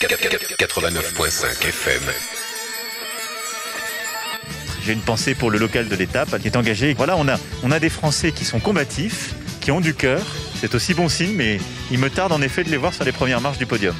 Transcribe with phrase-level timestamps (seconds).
[0.00, 2.02] 89.5 FM.
[4.84, 6.94] J'ai une pensée pour le local de l'étape qui est engagé.
[6.94, 10.22] Voilà, on a, on a des Français qui sont combatifs, qui ont du cœur.
[10.60, 11.58] C'est aussi bon signe, mais
[11.90, 13.94] il me tarde en effet de les voir sur les premières marches du podium.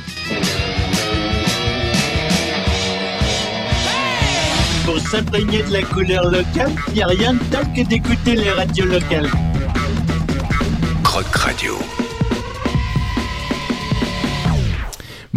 [4.84, 8.52] Pour s'imprégner de la couleur locale, il n'y a rien de tel que d'écouter les
[8.52, 9.30] radios locales.
[11.02, 11.76] Croc Radio.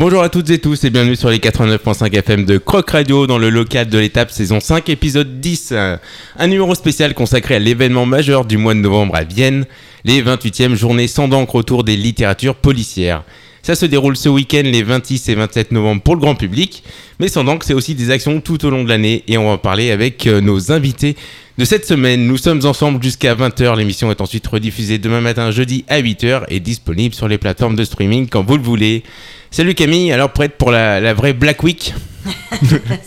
[0.02, 3.38] Bonjour à toutes et tous et bienvenue sur les 89.5 FM de Croc Radio dans
[3.38, 5.73] le local de l'étape saison 5 épisode 10.
[5.73, 9.68] Un numéro spécial consacré à l'événement majeur du mois de novembre à Vienne,
[10.04, 13.23] les 28e journées sans d'encre autour des littératures policières.
[13.62, 16.84] Ça se déroule ce week-end les 26 et 27 novembre pour le grand public,
[17.20, 19.52] mais sans d'encre c'est aussi des actions tout au long de l'année et on va
[19.52, 21.16] en parler avec euh, nos invités
[21.62, 22.26] de cette semaine.
[22.26, 26.60] Nous sommes ensemble jusqu'à 20h, l'émission est ensuite rediffusée demain matin jeudi à 8h et
[26.60, 29.03] disponible sur les plateformes de streaming quand vous le voulez.
[29.52, 31.94] Salut Camille, alors prête pour la, la vraie Black Week?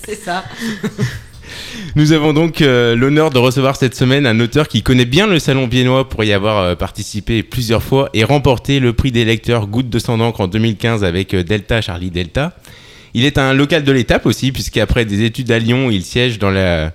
[0.06, 0.44] C'est ça.
[1.96, 5.41] Nous avons donc euh, l'honneur de recevoir cette semaine un auteur qui connaît bien le
[5.41, 9.66] salon viennois pour y avoir euh, participé plusieurs fois et remporté le prix des lecteurs
[9.66, 12.52] Goutte de sang d'encre en 2015 avec euh, Delta Charlie Delta.
[13.14, 16.50] Il est un local de l'étape aussi puisqu'après des études à Lyon, il siège dans
[16.50, 16.92] la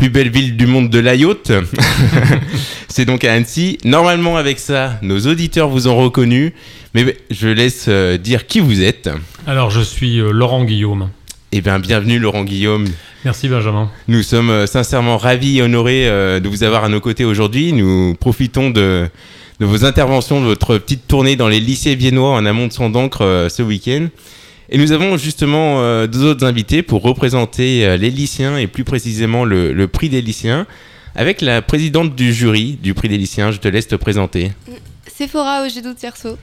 [0.00, 1.52] plus belle ville du monde de la yacht.
[2.88, 3.76] C'est donc à Annecy.
[3.84, 6.54] Normalement avec ça, nos auditeurs vous ont reconnu,
[6.94, 9.10] mais je laisse euh, dire qui vous êtes.
[9.46, 11.10] Alors, je suis euh, Laurent Guillaume.
[11.52, 12.86] Eh bien, bienvenue Laurent Guillaume.
[13.26, 13.90] Merci Benjamin.
[14.08, 17.74] Nous sommes euh, sincèrement ravis et honorés euh, de vous avoir à nos côtés aujourd'hui.
[17.74, 19.06] Nous profitons de,
[19.60, 22.88] de vos interventions, de votre petite tournée dans les lycées viennois en amont de son
[22.88, 24.06] d'encre euh, ce week-end.
[24.72, 28.84] Et nous avons justement euh, deux autres invités pour représenter euh, les lycéens et plus
[28.84, 30.66] précisément le, le prix des lycéens
[31.16, 33.50] avec la présidente du jury du prix des lycéens.
[33.50, 34.52] Je te laisse te présenter.
[35.12, 36.38] Sephora au Gédo Tierceau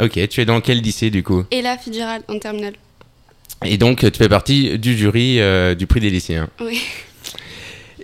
[0.00, 1.44] Ok, tu es dans quel lycée du coup?
[1.50, 2.74] Et la Fitzgerald en terminale.
[3.64, 6.48] Et donc tu fais partie du jury euh, du prix des lycéens.
[6.60, 6.80] Oui.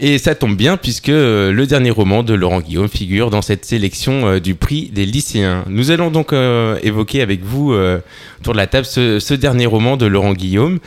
[0.03, 3.67] Et ça tombe bien puisque euh, le dernier roman de Laurent Guillaume figure dans cette
[3.67, 5.63] sélection euh, du prix des lycéens.
[5.69, 7.75] Nous allons donc euh, évoquer avec vous
[8.41, 10.79] autour de la table ce, dernier roman de Laurent Guillaume,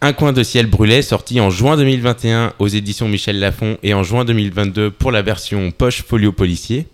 [0.00, 4.02] Un coin de ciel brûlait, sorti en juin 2021 aux éditions Michel Lafon et en
[4.02, 6.86] juin 2022 pour la version poche folio policier.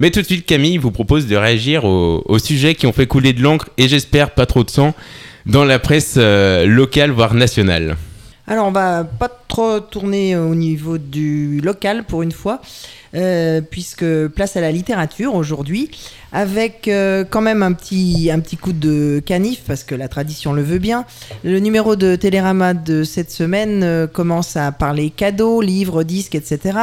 [0.00, 3.32] Mais tout de suite, Camille vous propose de réagir aux, sujets qui ont fait couler
[3.34, 4.94] de l'encre et j'espère pas trop de sang
[5.46, 7.96] dans la presse locale voire nationale.
[8.50, 12.60] Alors, on va pas trop tourner au niveau du local pour une fois,
[13.14, 15.88] euh, puisque place à la littérature aujourd'hui,
[16.32, 20.52] avec euh, quand même un petit, un petit coup de canif, parce que la tradition
[20.52, 21.04] le veut bien.
[21.44, 26.76] Le numéro de Télérama de cette semaine euh, commence à parler cadeaux, livres, disques, etc.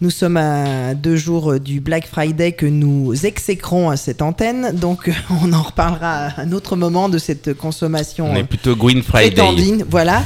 [0.00, 5.12] Nous sommes à deux jours du Black Friday que nous exécrons à cette antenne, donc
[5.44, 8.26] on en reparlera à un autre moment de cette consommation.
[8.32, 9.40] On euh, est plutôt Green Friday.
[9.88, 10.24] Voilà.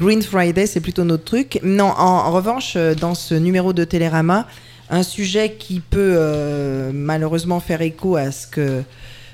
[0.00, 1.60] Green Friday, c'est plutôt notre truc.
[1.62, 4.46] Non, en, revanche, euh, dans ce numéro de Télérama,
[4.88, 8.82] un sujet qui peut euh, malheureusement faire écho à ce que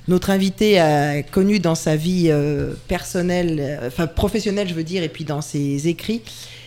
[0.09, 5.09] notre invité a connu dans sa vie euh, personnelle, enfin professionnelle, je veux dire, et
[5.09, 6.23] puis dans ses écrits.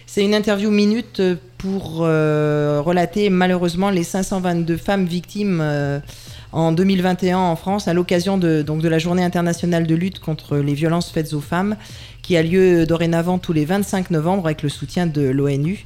[0.07, 1.21] C'est une interview minute
[1.59, 5.61] pour relater malheureusement les 522 femmes victimes
[6.51, 10.57] en 2021 en France à l'occasion de, donc de la journée internationale de lutte contre
[10.57, 11.75] les violences faites aux femmes
[12.29, 15.83] qui a lieu dorénavant tous les 25 novembre avec le soutien de l'ONU.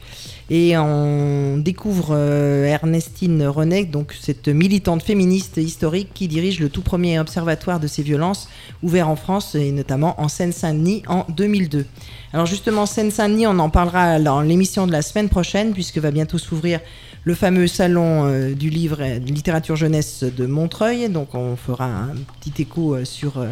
[0.49, 6.81] Et on découvre euh, Ernestine René, donc cette militante féministe historique qui dirige le tout
[6.81, 8.49] premier observatoire de ces violences
[8.81, 11.85] ouvert en France et notamment en Seine-Saint-Denis en 2002.
[12.33, 16.37] Alors justement, Seine-Saint-Denis, on en parlera dans l'émission de la semaine prochaine puisque va bientôt
[16.37, 16.81] s'ouvrir
[17.23, 21.07] le fameux salon euh, du livre et de littérature jeunesse de Montreuil.
[21.07, 23.47] Donc on fera un petit écho euh, sur euh,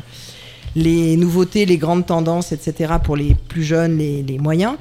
[0.76, 2.94] les nouveautés, les grandes tendances, etc.
[3.04, 4.76] pour les plus jeunes, les, moyens.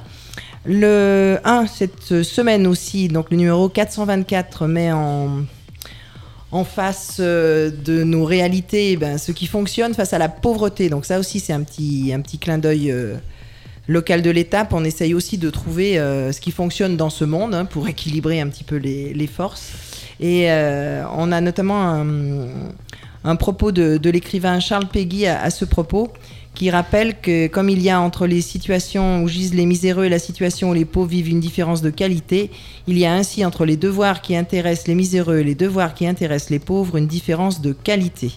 [0.65, 5.43] Le 1, cette semaine aussi, donc le numéro 424 met en,
[6.51, 10.89] en face euh, de nos réalités eh ben, ce qui fonctionne face à la pauvreté.
[10.89, 13.15] Donc ça aussi, c'est un petit, un petit clin d'œil euh,
[13.87, 14.73] local de l'étape.
[14.73, 18.39] On essaye aussi de trouver euh, ce qui fonctionne dans ce monde hein, pour équilibrer
[18.39, 19.71] un petit peu les, les forces.
[20.23, 20.51] Et
[21.17, 22.05] on a notamment un,
[23.23, 26.11] un propos de, l'écrivain Charles Péguy à, à ce propos
[26.53, 30.09] qui rappelle que comme il y a entre les situations où gisent les miséreux et
[30.09, 32.51] la situation où les pauvres vivent une différence de qualité,
[32.87, 36.05] il y a ainsi entre les devoirs qui intéressent les miséreux et les devoirs qui
[36.07, 38.33] intéressent les pauvres une différence de qualité.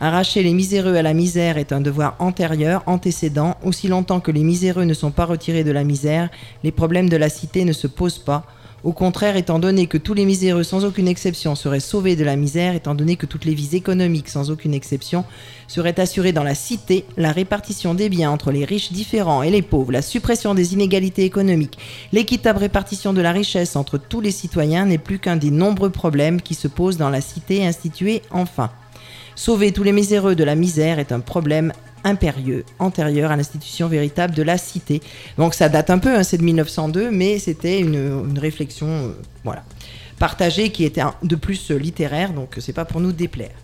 [0.00, 3.56] Arracher les miséreux à la misère est un devoir antérieur, antécédent.
[3.62, 6.30] Aussi longtemps que les miséreux ne sont pas retirés de la misère,
[6.64, 8.44] les problèmes de la cité ne se posent pas.
[8.84, 12.36] Au contraire, étant donné que tous les miséreux, sans aucune exception, seraient sauvés de la
[12.36, 15.24] misère, étant donné que toutes les vies économiques, sans aucune exception,
[15.68, 19.62] seraient assurées dans la cité, la répartition des biens entre les riches différents et les
[19.62, 21.78] pauvres, la suppression des inégalités économiques,
[22.12, 26.42] l'équitable répartition de la richesse entre tous les citoyens n'est plus qu'un des nombreux problèmes
[26.42, 28.70] qui se posent dans la cité instituée enfin.
[29.34, 31.72] Sauver tous les miséreux de la misère est un problème
[32.04, 35.00] impérieux, antérieur à l'institution véritable de la cité.
[35.38, 39.08] Donc ça date un peu, hein, c'est de 1902, mais c'était une, réflexion, euh,
[39.42, 39.64] voilà,
[40.18, 43.54] partagée qui était de plus littéraire, donc c'est pas pour nous déplaire.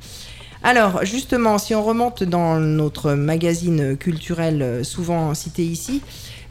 [0.63, 6.03] Alors, justement, si on remonte dans notre magazine culturel euh, souvent cité ici,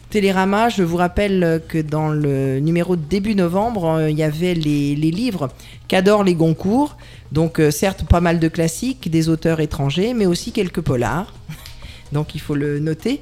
[0.09, 4.55] Télérama, je vous rappelle que dans le numéro de début novembre, euh, il y avait
[4.55, 5.49] les, les livres
[5.87, 6.97] qu'adorent les Goncourt.
[7.31, 11.31] Donc, certes, pas mal de classiques, des auteurs étrangers, mais aussi quelques polars.
[12.11, 13.21] Donc, il faut le noter.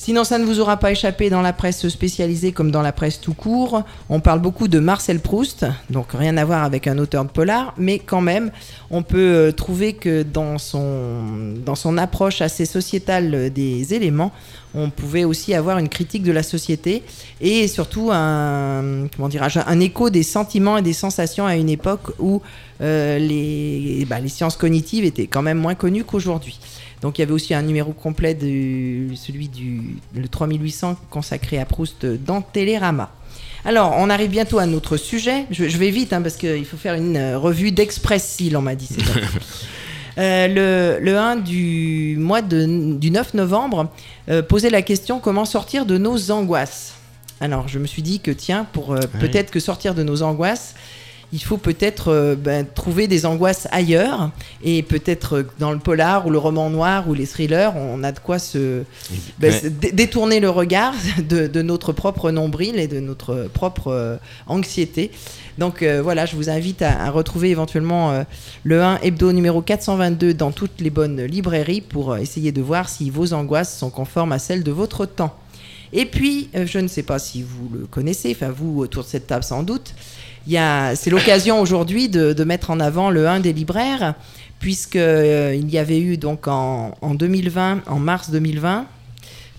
[0.00, 3.20] Sinon, ça ne vous aura pas échappé dans la presse spécialisée comme dans la presse
[3.20, 3.82] tout court.
[4.08, 7.74] On parle beaucoup de Marcel Proust, donc rien à voir avec un auteur de polar,
[7.76, 8.52] mais quand même,
[8.92, 14.30] on peut euh, trouver que dans son, dans son approche assez sociétale euh, des éléments,
[14.72, 17.02] on pouvait aussi avoir une critique de la société
[17.40, 22.40] et surtout un, un écho des sentiments et des sensations à une époque où
[22.80, 26.60] euh, les, bah, les sciences cognitives étaient quand même moins connues qu'aujourd'hui.
[27.02, 31.64] Donc il y avait aussi un numéro complet de celui du le 3800 consacré à
[31.64, 33.10] Proust dans Télérama.
[33.64, 35.44] Alors, on arrive bientôt à notre sujet.
[35.50, 38.74] Je, je vais vite hein, parce qu'il faut faire une euh, revue d'Express-Sil, on m'a
[38.74, 38.88] dit.
[40.18, 40.48] Euh,
[40.98, 43.88] le, le 1 du mois de- du 9 novembre
[44.28, 46.94] euh, posait la question comment sortir de nos angoisses?
[47.40, 49.20] Alors, je me suis dit que tiens, pour euh, Oui.
[49.20, 50.74] peut-être que sortir de nos angoisses,
[51.32, 54.30] il faut peut-être euh, ben, trouver des angoisses ailleurs
[54.64, 58.12] et peut-être euh, dans le polar ou le roman noir ou les thrillers, on a
[58.12, 58.82] de quoi se
[59.38, 59.60] ben, Ouais.
[59.60, 60.94] se dé- détourner le regard
[61.28, 64.16] de, de notre propre nombril et de notre propre euh,
[64.46, 65.10] anxiété.
[65.58, 68.24] Donc euh, voilà, je vous invite à, à retrouver éventuellement
[68.64, 73.10] le 1 hebdo numéro 422 dans toutes les bonnes librairies pour essayer de voir si
[73.10, 75.34] vos angoisses sont conformes à celles de votre temps.
[75.92, 79.26] Et puis, je ne sais pas si vous le connaissez, enfin vous autour de cette
[79.26, 79.94] table sans doute,
[80.94, 84.14] c'est l'occasion aujourd'hui de, de mettre en avant le 1 des libraires,
[84.58, 88.86] puisque euh, il y avait eu donc en, en 2020, en mars 2020,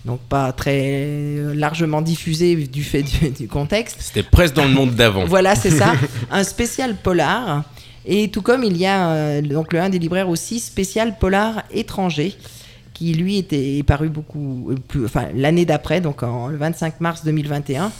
[0.04, 4.94] donc pas très largement diffusé du fait du- du contexte, C'était presque dans le monde
[4.94, 5.24] d'avant.
[5.26, 5.92] voilà, c'est ça.
[6.30, 7.64] un spécial polar.
[8.06, 11.64] Et tout comme il y a euh, donc le un des libraires aussi spécial polar
[11.70, 12.34] étranger
[12.94, 17.00] qui lui était est paru beaucoup euh, plus enfin l'année d'après donc en le 25
[17.02, 17.92] mars 2021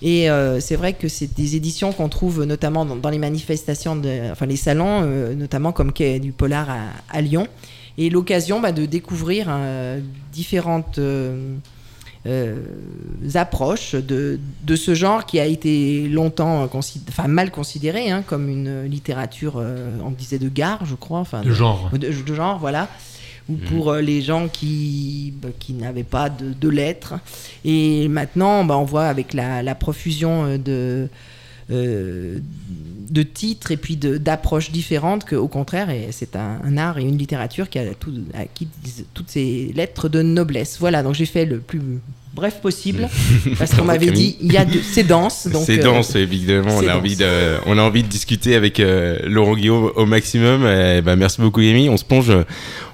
[0.00, 3.96] et euh, c'est vrai que c'est des éditions qu'on trouve notamment dans, dans les manifestations
[3.96, 6.76] de, enfin les salons euh, notamment comme Quai du polar à,
[7.10, 7.46] à Lyon
[7.96, 10.00] et l'occasion bah, de découvrir euh,
[10.32, 11.56] différentes euh,
[13.34, 18.48] approches de, de ce genre qui a été longtemps consid- enfin, mal considéré hein, comme
[18.48, 19.62] une littérature,
[20.04, 21.20] on disait de gare, je crois.
[21.20, 21.90] Enfin, De genre.
[21.92, 22.88] de genre, voilà.
[23.48, 27.14] Ou pour euh, les gens qui, bah, qui n'avaient pas de, lettres.
[27.64, 31.08] Et maintenant, bah, on voit avec la, profusion euh, de,
[31.70, 32.38] euh,
[33.10, 37.78] de titres et puis d'approches différentes qu'au contraire, c'est un, art et une littérature qui
[37.78, 38.12] a tout,
[39.14, 40.76] toutes ces lettres de noblesse.
[40.78, 41.80] Voilà, donc j'ai fait le plus
[42.38, 43.08] bref possible
[43.58, 45.48] parce qu'on m'avait dit il y a de, c'est dense.
[45.48, 46.76] donc, C'est euh, dense, évidemment.
[46.76, 50.64] On a, envie de, on a envie de discuter avec euh, Laurent Guillaume au maximum.
[50.66, 51.88] Eh ben, merci beaucoup, Yemi.
[51.88, 52.32] On se plonge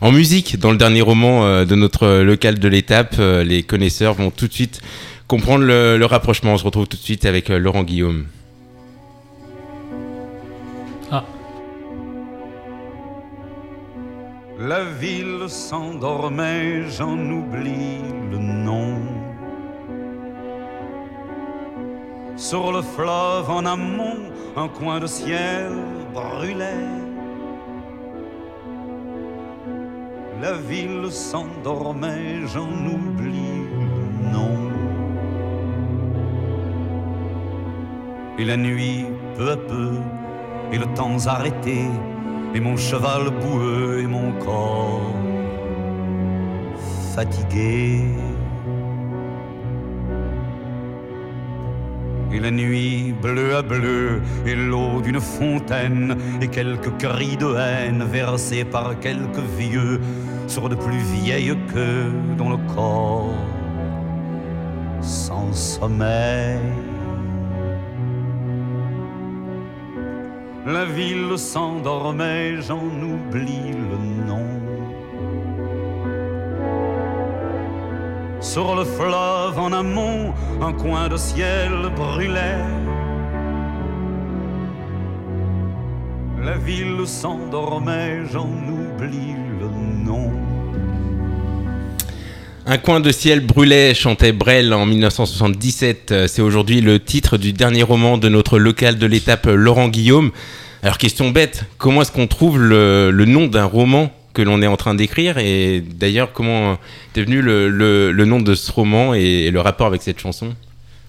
[0.00, 3.16] en musique dans le dernier roman euh, de notre local de l'étape.
[3.18, 4.80] Les connaisseurs vont tout de suite
[5.28, 6.54] comprendre le, le rapprochement.
[6.54, 8.26] On se retrouve tout de suite avec euh, Laurent Guillaume.
[11.10, 11.24] Ah,
[14.58, 18.98] La ville s'endormait, j'en oublie le nom.
[22.36, 24.18] Sur le fleuve en amont,
[24.56, 25.72] un coin de ciel
[26.12, 26.88] brûlait.
[30.40, 34.58] La ville s'endormait, j'en oublie le nom.
[38.38, 39.92] Et la nuit, peu à peu,
[40.72, 41.84] et le temps arrêté,
[42.54, 45.14] et mon cheval boueux et mon corps
[47.14, 48.00] fatigué.
[52.34, 58.02] Et la nuit bleue à bleu, et l'eau d'une fontaine, et quelques cris de haine
[58.02, 60.00] versés par quelques vieux
[60.48, 63.32] sur de plus vieilles queues dont le corps
[65.00, 66.58] sans sommeil.
[70.66, 74.13] La ville s'endormait, j'en oublie le nom.
[78.44, 82.62] Sur le fleuve en amont, un coin de ciel brûlait.
[86.44, 90.30] La ville s'endormait, j'en oublie le nom.
[92.66, 96.12] Un coin de ciel brûlait, chantait Brel en 1977.
[96.12, 100.32] Euh, c'est aujourd'hui le titre du dernier roman de notre local de l'étape Laurent Guillaume.
[100.82, 104.66] Alors question bête, comment est-ce qu'on trouve le, le nom d'un roman que l'on est
[104.66, 106.78] en train d'écrire Et d'ailleurs, comment
[107.16, 110.54] est venu le, le- nom de ce roman et, le rapport avec cette chanson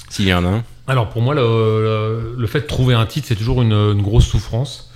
[0.09, 0.63] S'il y en a un?
[0.87, 4.91] Alors pour moi, le, le- fait de trouver un titre, c'est toujours une, grosse souffrance.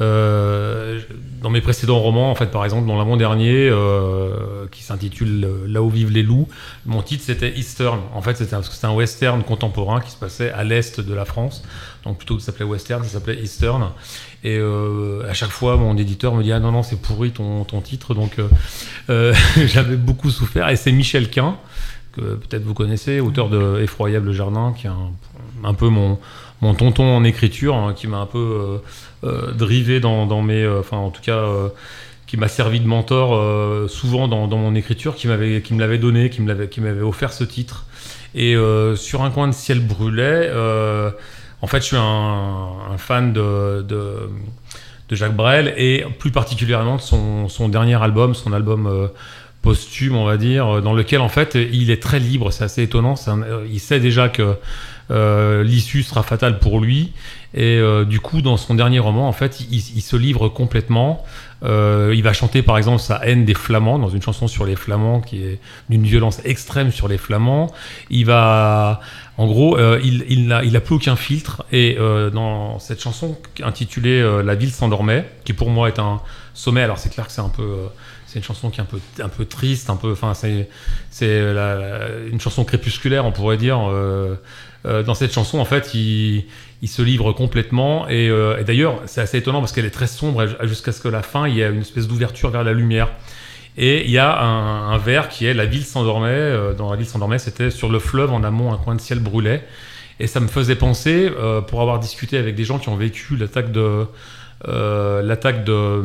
[0.00, 1.00] Euh,
[1.42, 5.90] dans mes précédents romans, en fait, par exemple, dans l'avant-dernier, euh, qui s'intitule Là où
[5.90, 6.48] vivent les loups,
[6.86, 8.00] mon titre c'était Eastern.
[8.14, 11.62] En fait, c'était un, un western contemporain qui se passait à l'est de la France.
[12.04, 13.90] Donc plutôt que ça s'appelait western, ça s'appelait Eastern.
[14.44, 17.64] Et euh, à chaque fois, mon éditeur me dit Ah non, non, c'est pourri ton,
[17.64, 18.14] ton titre.
[18.14, 18.48] Donc euh,
[19.10, 19.34] euh,
[19.66, 20.68] j'avais beaucoup souffert.
[20.68, 21.56] Et c'est Michel Quin,
[22.12, 25.10] que peut-être vous connaissez, auteur de Effroyable Jardin, qui est un,
[25.64, 26.18] un peu mon,
[26.60, 28.80] mon tonton en écriture, hein, qui m'a un peu
[29.54, 30.66] drivé dans, dans mes.
[30.66, 31.44] Enfin, en tout cas.
[32.28, 35.98] qui m'a servi de mentor souvent dans, dans mon écriture, qui m'avait, qui me l'avait
[35.98, 37.86] donné, qui me l'avait, qui m'avait offert ce titre.
[38.36, 38.54] Et
[38.94, 40.48] sur un coin de ciel brûlait,
[41.60, 47.48] en fait, je suis un, fan de, de, Jacques Brel et plus particulièrement de son,
[47.48, 49.08] son dernier album, son album euh,
[49.62, 52.52] posthume, on va dire, euh, dans lequel en fait il est très libre.
[52.52, 53.14] C'est assez étonnant.
[53.28, 54.56] Euh, il sait déjà que
[55.64, 57.12] l'issue sera fatale pour lui.
[57.54, 61.24] Et du coup, dans son dernier roman, en fait, il, se livre complètement.
[61.62, 65.22] Il va chanter par exemple sa haine des Flamands dans une chanson sur les Flamands
[65.22, 67.72] qui est d'une violence extrême sur les Flamands.
[68.10, 69.00] Il va,
[69.38, 71.64] en gros, euh, il, n'a plus aucun filtre.
[71.70, 76.20] Et euh, dans cette chanson intitulée euh, La ville s'endormait, qui pour moi est un
[76.54, 76.82] sommet.
[76.82, 77.76] Alors c'est clair que c'est un peu,
[78.26, 78.84] c'est une chanson qui est
[79.22, 80.68] un peu, triste, un peu, enfin c'est,
[81.22, 83.78] une chanson crépusculaire, on pourrait dire.
[84.84, 86.44] Dans cette chanson, en fait, il,
[86.88, 88.08] se livre complètement.
[88.08, 91.22] Et, et d'ailleurs, c'est assez étonnant parce qu'elle est très sombre jusqu'à ce que la
[91.22, 93.08] fin, il y a une espèce d'ouverture vers la lumière.
[93.80, 96.28] Et il y a un, un vers qui est La ville s'endormait.
[96.30, 99.20] euh, dans La ville s'endormait, c'était sur le fleuve en amont, un coin de ciel
[99.20, 99.64] brûlait.
[100.20, 103.36] Et ça me faisait penser, euh, pour avoir discuté avec des gens qui ont vécu
[103.36, 104.04] l'attaque de,
[104.66, 106.02] euh, l'attaque de,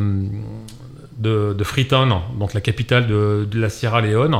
[1.17, 4.37] de, de Freetown, donc la capitale de, de la Sierra Leone,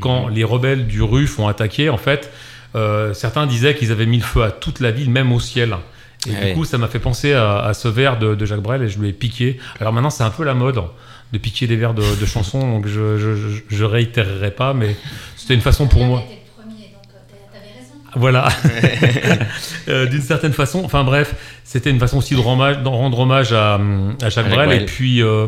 [0.00, 2.30] quand les rebelles du RUF ont attaqué, en fait,
[2.74, 5.74] euh, certains disaient qu'ils avaient mis le feu à toute la ville, même au ciel.
[6.26, 6.54] Et Ah du oui.
[6.54, 8.98] coup, ça m'a fait penser à, à ce vers de, de Jacques Brel et je
[8.98, 9.58] lui ai piqué.
[9.80, 10.82] Alors maintenant, c'est un peu la mode
[11.34, 14.96] de piquer des vers de, de chansons, donc je, je, réitérerai pas, mais
[15.36, 16.22] c'était une façon pour moi.
[18.14, 18.48] Voilà.
[19.86, 23.18] Euh, D'une certaine façon, enfin bref, c'était une façon aussi de rendre hommage, de rendre
[23.18, 23.78] hommage à,
[24.22, 25.46] à Jacques Brel, et puis euh,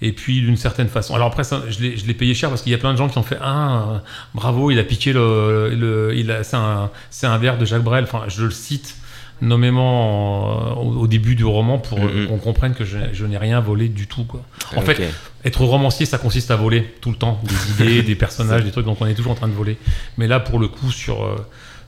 [0.00, 1.16] et puis d'une certaine façon.
[1.16, 2.98] Alors après, ça, je l'ai je l'ai payé cher parce qu'il y a plein de
[2.98, 3.98] gens qui ont fait ah euh,
[4.32, 7.82] bravo, il a piqué le, le il a c'est un c'est un vers de Jacques
[7.82, 8.04] Brel.
[8.04, 8.96] Enfin, je le cite
[9.40, 12.28] nommément euh, au, début du roman pour Mhm.
[12.28, 14.42] qu'on comprenne que je, je n'ai rien volé du tout quoi.
[14.76, 15.00] En fait,
[15.44, 18.86] être romancier, ça consiste à voler tout le temps des idées, des personnages, des trucs.
[18.86, 19.76] Donc on est toujours en train de voler.
[20.18, 21.36] Mais là, pour le coup, sur euh,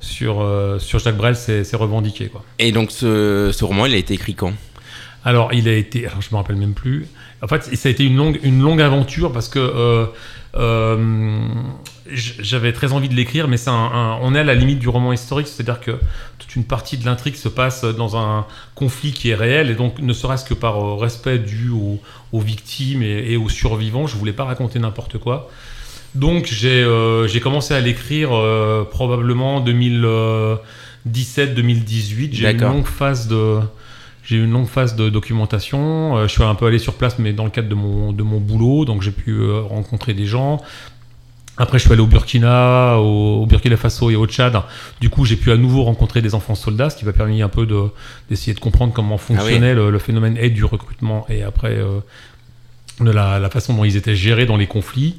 [0.01, 2.45] sur euh, sur Jacques Brel, c'est c'est revendiqué quoi.
[2.59, 4.53] Et donc ce, ce roman, il a été écrit quand?
[5.25, 6.07] Alors, il a été.
[6.07, 7.07] Alors, je me rappelle même plus.
[7.43, 10.07] En fait, ça a été une longue, une longue aventure parce que euh,
[10.57, 11.39] euh,
[12.11, 14.89] j'avais très envie de l'écrire, mais c'est un, un- on est à la limite du
[14.89, 15.91] roman historique, c'est-à-dire que
[16.39, 19.99] toute une partie de l'intrigue se passe dans un conflit qui est réel, et donc
[19.99, 22.01] ne serait-ce que par euh, respect dû aux,
[22.33, 25.51] aux victimes et, et aux survivants, je voulais pas raconter n'importe quoi.
[26.15, 28.31] Donc j'ai euh, commencé à l'écrire
[28.91, 32.31] probablement 2017-2018.
[32.33, 33.59] J'ai une longue phase de
[34.27, 36.17] j'ai eu une longue phase de documentation.
[36.17, 38.23] Euh, je suis un peu allé sur place, mais dans le cadre de mon de
[38.25, 40.61] mon boulot, donc j'ai pu euh, rencontrer des gens.
[41.59, 44.61] Après, je suis allé au Burkina, au, au Burkina Faso et au Tchad.
[45.01, 47.49] Du coup, j'ai pu à nouveau rencontrer des enfants soldats, ce qui m'a permis un
[47.49, 47.85] peu de
[48.29, 52.01] d'essayer de comprendre comment fonctionnait le, le phénomène et du recrutement et après euh,
[53.01, 55.17] de la, la façon dont ils étaient gérés dans les conflits.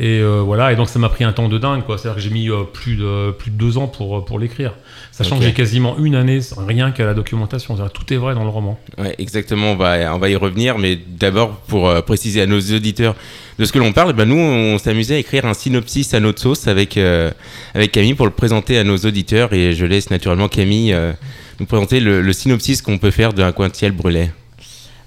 [0.00, 1.98] Et euh, voilà, et donc ça m'a pris un temps de dingue, quoi.
[1.98, 4.74] C'est-à-dire que j'ai mis euh, plus, de, plus de deux ans pour, pour l'écrire.
[5.10, 5.40] Sachant Ok.
[5.40, 7.76] que j'ai quasiment une année sans- rien qu'à la documentation.
[7.92, 8.78] Tout est vrai dans le roman.
[8.96, 12.60] Ouais, exactement, on va, on va y revenir, mais d'abord pour euh, préciser à nos
[12.60, 13.16] auditeurs
[13.58, 16.40] de ce que l'on parle, ben nous on s'amusait à écrire un synopsis à notre
[16.40, 17.32] sauce avec, euh,
[17.74, 21.12] avec Camille pour le présenter à nos auditeurs et je laisse naturellement Camille euh,
[21.58, 24.30] nous présenter le, le synopsis qu'on peut faire d'un coin de ciel brûlait.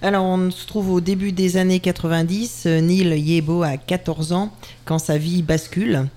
[0.01, 2.63] Alors, on se trouve au début des années 90.
[2.65, 4.51] Euh, Neil Yebo a 14 ans
[4.85, 6.07] quand sa vie bascule.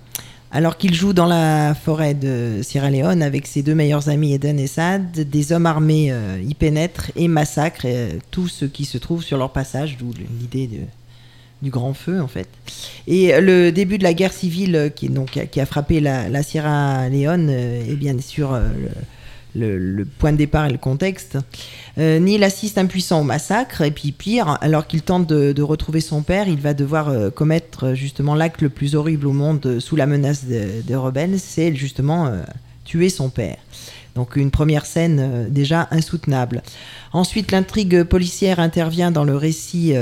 [0.55, 4.61] Alors qu'il joue dans la forêt de Sierra Leone avec ses deux meilleurs amis Eden
[4.61, 8.97] et Sad, des hommes armés euh, y pénètrent et massacrent euh, tout ce qui se
[8.97, 10.71] trouve sur leur passage, d'où l'idée
[11.61, 12.47] du grand feu en fait.
[13.09, 17.09] Et le début de la guerre civile euh, qui, donc, qui a frappé la, Sierra
[17.09, 18.57] Leone est bien sûr
[19.55, 21.39] le, point de départ et le contexte.
[21.99, 26.01] Euh, Neil assiste impuissant au massacre, et puis pire, alors qu'il tente de, de retrouver
[26.01, 29.65] son père, il va devoir euh, commettre euh, justement l'acte le plus horrible au monde
[29.67, 32.31] euh, sous la menace de- des rebelles, c'est justement
[32.85, 33.57] tuer son père.
[34.15, 36.63] Donc une première scène déjà insoutenable.
[37.13, 39.95] Ensuite, l'intrigue policière intervient dans le récit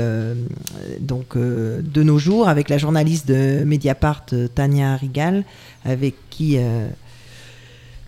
[0.99, 5.43] donc, de nos jours avec la journaliste de Mediapart, Tania Rigal,
[5.85, 6.57] avec qui...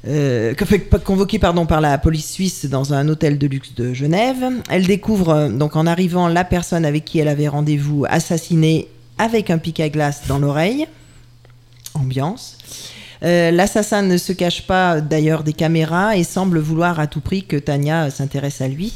[0.08, 0.54] euh,
[1.04, 4.46] convoquée pardon, par la police suisse dans un hôtel de luxe de Genève.
[4.70, 9.50] Elle découvre euh, donc en arrivant la personne avec qui elle avait rendez-vous assassinée avec
[9.50, 10.88] un pic à glace dans l'oreille.
[11.94, 12.58] Ambiance.
[13.24, 17.44] Euh, L'assassin ne se cache pas d'ailleurs des caméras et semble vouloir à tout prix
[17.44, 18.94] que Tania s'intéresse à lui.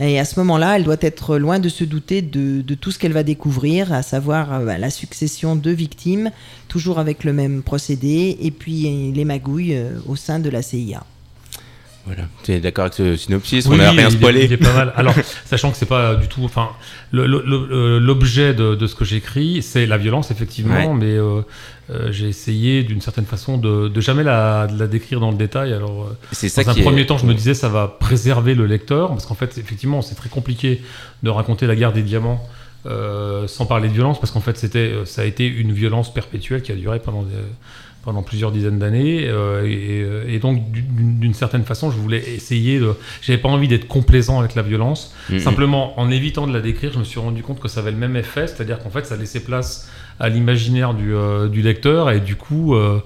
[0.00, 3.12] Et à ce moment-là, elle doit être loin de se douter de, tout ce qu'elle
[3.12, 6.30] va découvrir, à savoir euh, bah, la succession de victimes,
[6.68, 10.62] toujours avec le même procédé, et puis euh, les magouilles euh, au sein de la
[10.62, 11.04] CIA.
[12.12, 12.28] Voilà.
[12.42, 14.44] Tu es d'accord avec ce synopsis Oui, On n'a rien il est- spoilé.
[14.46, 14.92] Il est pas mal.
[14.96, 15.14] Alors,
[15.44, 16.42] sachant que c'est pas du tout.
[16.44, 16.70] Enfin,
[17.14, 20.98] euh, l'objet de, de ce que j'écris, c'est la violence, effectivement, Ouais.
[20.98, 21.42] mais euh,
[21.90, 25.36] euh, j'ai essayé d'une certaine façon de, de jamais la, de la décrire dans le
[25.36, 25.72] détail.
[25.72, 28.54] Alors, euh, C'est ça dans un est- premier temps, je me disais ça va préserver
[28.54, 30.82] le lecteur, parce qu'en fait, effectivement, c'est très compliqué
[31.22, 32.44] de raconter la guerre des diamants.
[32.86, 36.62] euh, sans parler de violence, parce qu'en fait, c'était, ça a été une violence perpétuelle
[36.62, 37.34] qui a duré pendant, des-
[38.02, 42.80] pendant plusieurs dizaines d'années, euh, et, euh, et donc d'une certaine façon, je voulais essayer
[42.80, 45.14] de, j'avais pas envie d'être complaisant avec la violence.
[45.28, 45.38] Mhm.
[45.38, 47.98] Simplement, en évitant de la décrire, je me suis rendu compte que ça avait le
[47.98, 52.20] même effet, c'est-à-dire qu'en fait, ça laissait place à l'imaginaire du, euh, du lecteur, et
[52.20, 53.00] du coup, euh,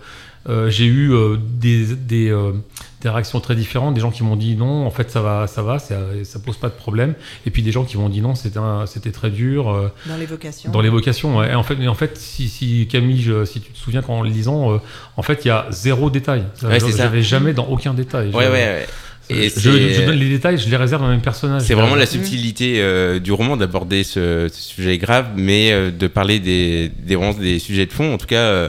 [0.48, 2.52] euh, j'ai eu euh, des, des, euh,
[3.00, 5.62] des réactions très différentes, des gens qui m'ont dit non, en fait, ça va, ça
[5.62, 7.14] va, ça, ça pose pas de problème,
[7.46, 9.70] et puis des gens qui m'ont dit non, c'était très dur.
[9.70, 10.70] euh, Dans l'évocation.
[10.70, 11.50] dans l'évocation, ouais.
[11.50, 14.22] Et en fait, mais en fait, si, si Camille, je- si tu te souviens qu'en
[14.22, 14.78] le lisant, euh,
[15.16, 16.44] en fait, il y a zéro détail.
[16.62, 16.78] Ouais.
[16.96, 18.28] J'avais jamais dans aucun détail.
[18.30, 18.86] Ouais, ouais, ouais.
[19.30, 21.62] Et je, donne les détails, je les réserve le même personnage.
[21.62, 26.06] C'est vraiment la subtilité euh, du roman d'aborder ce, ce sujet grave, mais euh, de
[26.08, 28.12] parler des, des, sujets de fond.
[28.12, 28.68] En tout cas, euh,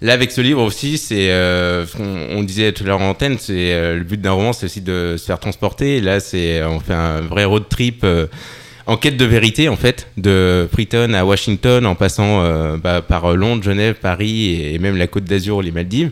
[0.00, 3.72] là, avec ce livre aussi, c'est, euh, on, disait tout à l'heure en antenne, c'est
[3.72, 6.00] euh, le but d'un roman, c'est aussi de se faire transporter.
[6.00, 8.04] Là, c'est on fait un vrai road trip.
[8.04, 8.26] euh,
[8.88, 13.36] en quête de vérité, en fait, de Freetown à Washington, en passant euh, bah, par
[13.36, 16.10] Londres, Genève, Paris et même la Côte d'Azur, les Maldives.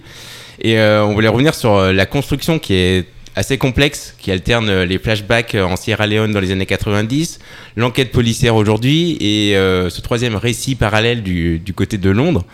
[0.60, 4.70] Et euh, on voulait revenir sur euh, la construction qui est assez complexe, qui alterne
[4.70, 7.38] euh, les flashbacks euh, en Sierra Leone dans les années 90,
[7.76, 12.44] l'enquête policière aujourd'hui et euh, ce troisième récit parallèle du, du côté de Londres.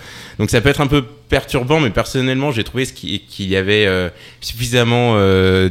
[0.41, 3.89] Donc ça peut être un peu perturbant, mais personnellement j'ai trouvé qu'il y avait
[4.41, 5.71] suffisamment euh,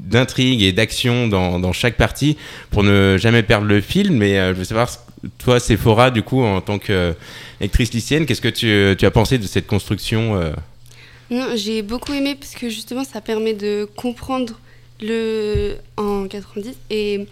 [0.00, 2.36] d'intrigue et d'action dans, dans chaque partie
[2.70, 4.10] pour ne jamais perdre le fil.
[4.10, 4.90] Mais je veux savoir,
[5.38, 7.14] toi Sephora, du coup, en tant que
[7.60, 10.52] lectrice lycéenne, qu'est-ce que tu, tu as pensé de cette construction
[11.32, 14.60] Non, j'ai beaucoup aimé parce que justement ça permet de comprendre
[15.00, 17.26] le en 90 et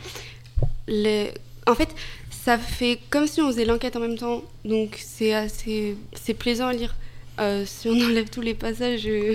[0.88, 1.34] les...
[1.66, 1.90] en fait
[2.30, 4.42] ça fait comme si on faisait l'enquête en même temps.
[4.64, 6.94] Donc c'est assez c'est plaisant à lire
[7.40, 9.34] Euh, si on enlève tous les passages euh,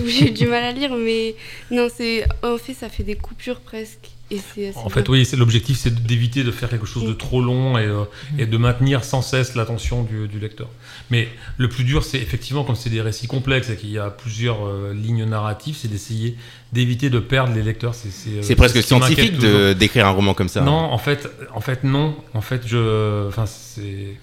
[0.00, 1.34] où j'ai eu du mal à lire mais
[1.70, 5.12] non c'est en fait ça fait des coupures presque et c'est assez En fait, bien.
[5.14, 8.04] oui, c'est- l'objectif, c'est d'éviter de faire quelque chose de trop long et, euh,
[8.38, 10.68] et de maintenir sans cesse l'attention du, du lecteur.
[11.10, 14.10] Mais le plus dur, c'est effectivement, comme c'est des récits complexes et qu'il y a
[14.10, 16.36] plusieurs euh, lignes narratives, c'est d'essayer
[16.74, 17.94] d'éviter de perdre les lecteurs.
[17.94, 19.38] C'est euh, C'est presque ce scientifique
[19.78, 20.60] d'écrire un roman comme ça.
[20.60, 22.14] Non, en fait, en fait, non.
[22.34, 24.14] En fait, je, enfin, c'est,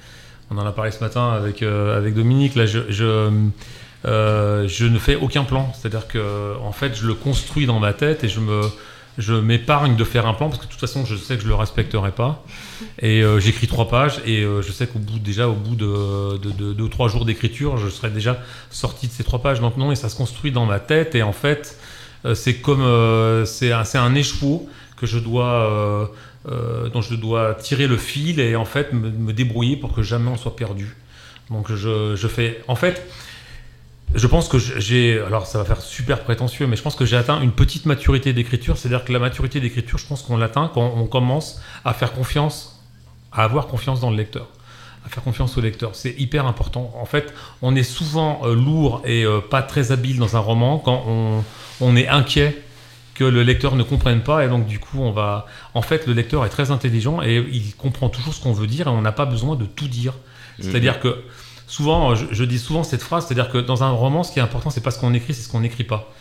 [0.52, 2.56] on en a parlé ce matin avec euh, avec Dominique.
[2.56, 2.80] Là, je,
[4.06, 5.74] euh, je ne fais aucun plan.
[5.74, 8.62] C'est-à-dire que, en fait, je le construis dans ma tête et je me,
[9.18, 11.48] je m'épargne de faire un plan parce que de toute façon, je sais que je
[11.48, 12.44] le respecterai pas.
[13.00, 16.52] Et euh, j'écris trois pages et je sais qu'au bout déjà, au bout de, de,
[16.52, 18.38] de deux ou trois jours d'écriture, je serai déjà
[18.70, 19.62] sorti de ces trois pages.
[19.62, 21.78] Donc non, et ça se construit dans ma tête et en fait,
[22.34, 26.12] c'est comme, c'est un, un écheveau que je dois,
[26.48, 30.30] euh, dont je dois tirer le fil et en fait me, débrouiller pour que jamais
[30.30, 30.96] on soit perdu.
[31.50, 33.04] Donc je, fais, en fait,
[34.14, 37.18] je pense que j'ai, alors ça va faire super prétentieux, mais je pense que j'ai
[37.18, 38.78] atteint une petite maturité d'écriture.
[38.78, 42.84] C'est-à-dire que la maturité d'écriture, je pense qu'on l'atteint quand on commence à faire confiance,
[43.32, 44.48] à avoir confiance dans le lecteur,
[45.06, 45.96] à faire confiance au lecteur.
[45.96, 46.94] C'est hyper important.
[47.00, 50.78] En fait, on est souvent euh, lourd et euh, pas très habile dans un roman
[50.78, 51.44] quand
[51.82, 52.65] on est inquiet
[53.16, 56.14] que le lecteur ne comprenne pas et donc du coup on va en fait le
[56.14, 59.14] lecteur est très intelligent et il comprend toujours ce qu'on veut dire et on n'a
[59.14, 60.14] pas besoin de tout dire.
[60.60, 61.24] C'est-à-dire que
[61.66, 64.42] souvent je, je dis souvent cette phrase c'est-à-dire que dans un roman ce qui est
[64.42, 66.14] important c'est pas ce qu'on écrit c'est ce qu'on n'écrit pas.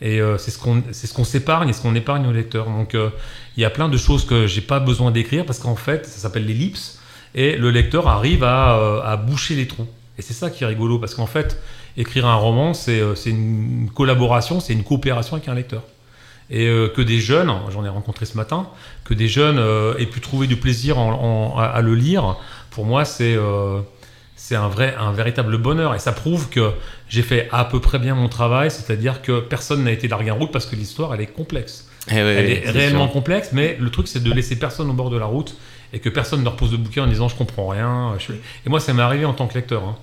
[0.00, 2.66] Et euh, c'est ce qu'on c'est ce qu'on s'épargne et ce qu'on épargne au lecteur.
[2.66, 3.10] Donc euh,
[3.56, 6.18] il y a plein de choses que j'ai pas besoin d'écrire parce qu'en fait ça
[6.18, 6.98] s'appelle l'ellipse
[7.34, 9.86] et le lecteur arrive à, euh, à boucher les trous.
[10.16, 11.60] Et c'est ça qui est rigolo parce qu'en fait
[11.98, 15.82] écrire un roman c'est c'est une collaboration c'est une coopération avec un lecteur
[16.50, 18.68] et euh, que des jeunes, j'en ai rencontré ce matin,
[19.04, 22.36] que des jeunes euh, aient pu trouver du plaisir en- en- à, à le lire,
[22.70, 23.80] pour moi c'est euh,
[24.36, 26.70] c'est un vrai, un véritable bonheur et ça prouve que
[27.08, 30.36] j'ai fait à peu près bien mon travail, c'est-à-dire que personne n'a été largué en
[30.36, 31.88] route parce que l'histoire elle est complexe.
[32.10, 33.12] Eh elle est réellement sûr.
[33.12, 35.54] complexe, mais le truc c'est de laisser personne au bord de la route
[35.92, 38.14] et que personne ne repose le bouquin en disant je comprends rien.
[38.18, 39.82] je Et moi ça m'est arrivé en tant que lecteur.
[39.84, 39.96] hein,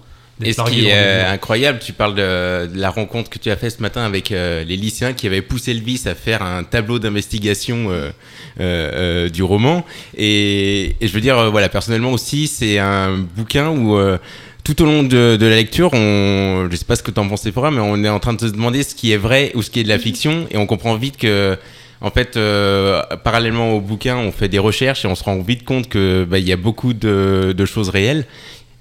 [0.44, 3.56] Et ce qui est euh, incroyable, tu parles de, de la rencontre que tu as
[3.56, 6.64] fait ce matin avec euh, les lycéens qui avaient poussé le vice à faire un
[6.66, 8.12] tableau d'investigation euh, euh,
[8.60, 9.86] euh, du roman.
[10.18, 14.18] Et, et je veux dire, euh, voilà, personnellement aussi, c'est un bouquin où euh,
[14.66, 17.30] tout au long de, de la lecture, on, je sais pas ce que tu en
[17.30, 19.62] pensais, Flora, mais on est en train de se demander ce qui est vrai ou
[19.62, 21.58] ce qui est de la fiction, et on comprend vite que
[22.02, 25.64] en fait, euh, parallèlement au bouquin, on fait des recherches et on se rend vite
[25.64, 28.26] compte que bah, y a beaucoup de, de choses réelles.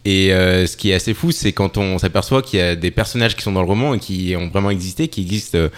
[0.07, 2.91] Et euh, ce qui est assez fou, c'est quand on s'aperçoit qu'il y a des
[2.91, 5.69] personnages qui sont dans le roman et qui ont vraiment existé, qui existent euh,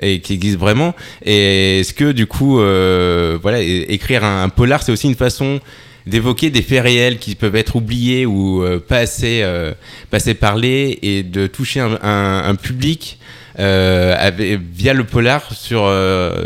[0.00, 0.94] et qui existent vraiment.
[1.24, 5.60] Et est-ce que du coup, euh, voilà, écrire un, polar, c'est aussi une façon
[6.06, 9.72] d'évoquer des faits réels qui peuvent être oubliés ou euh, pas assez, euh,
[10.10, 13.18] pas assez parlés et de toucher un, un- un public
[13.58, 15.90] euh, avec- via le polar sur,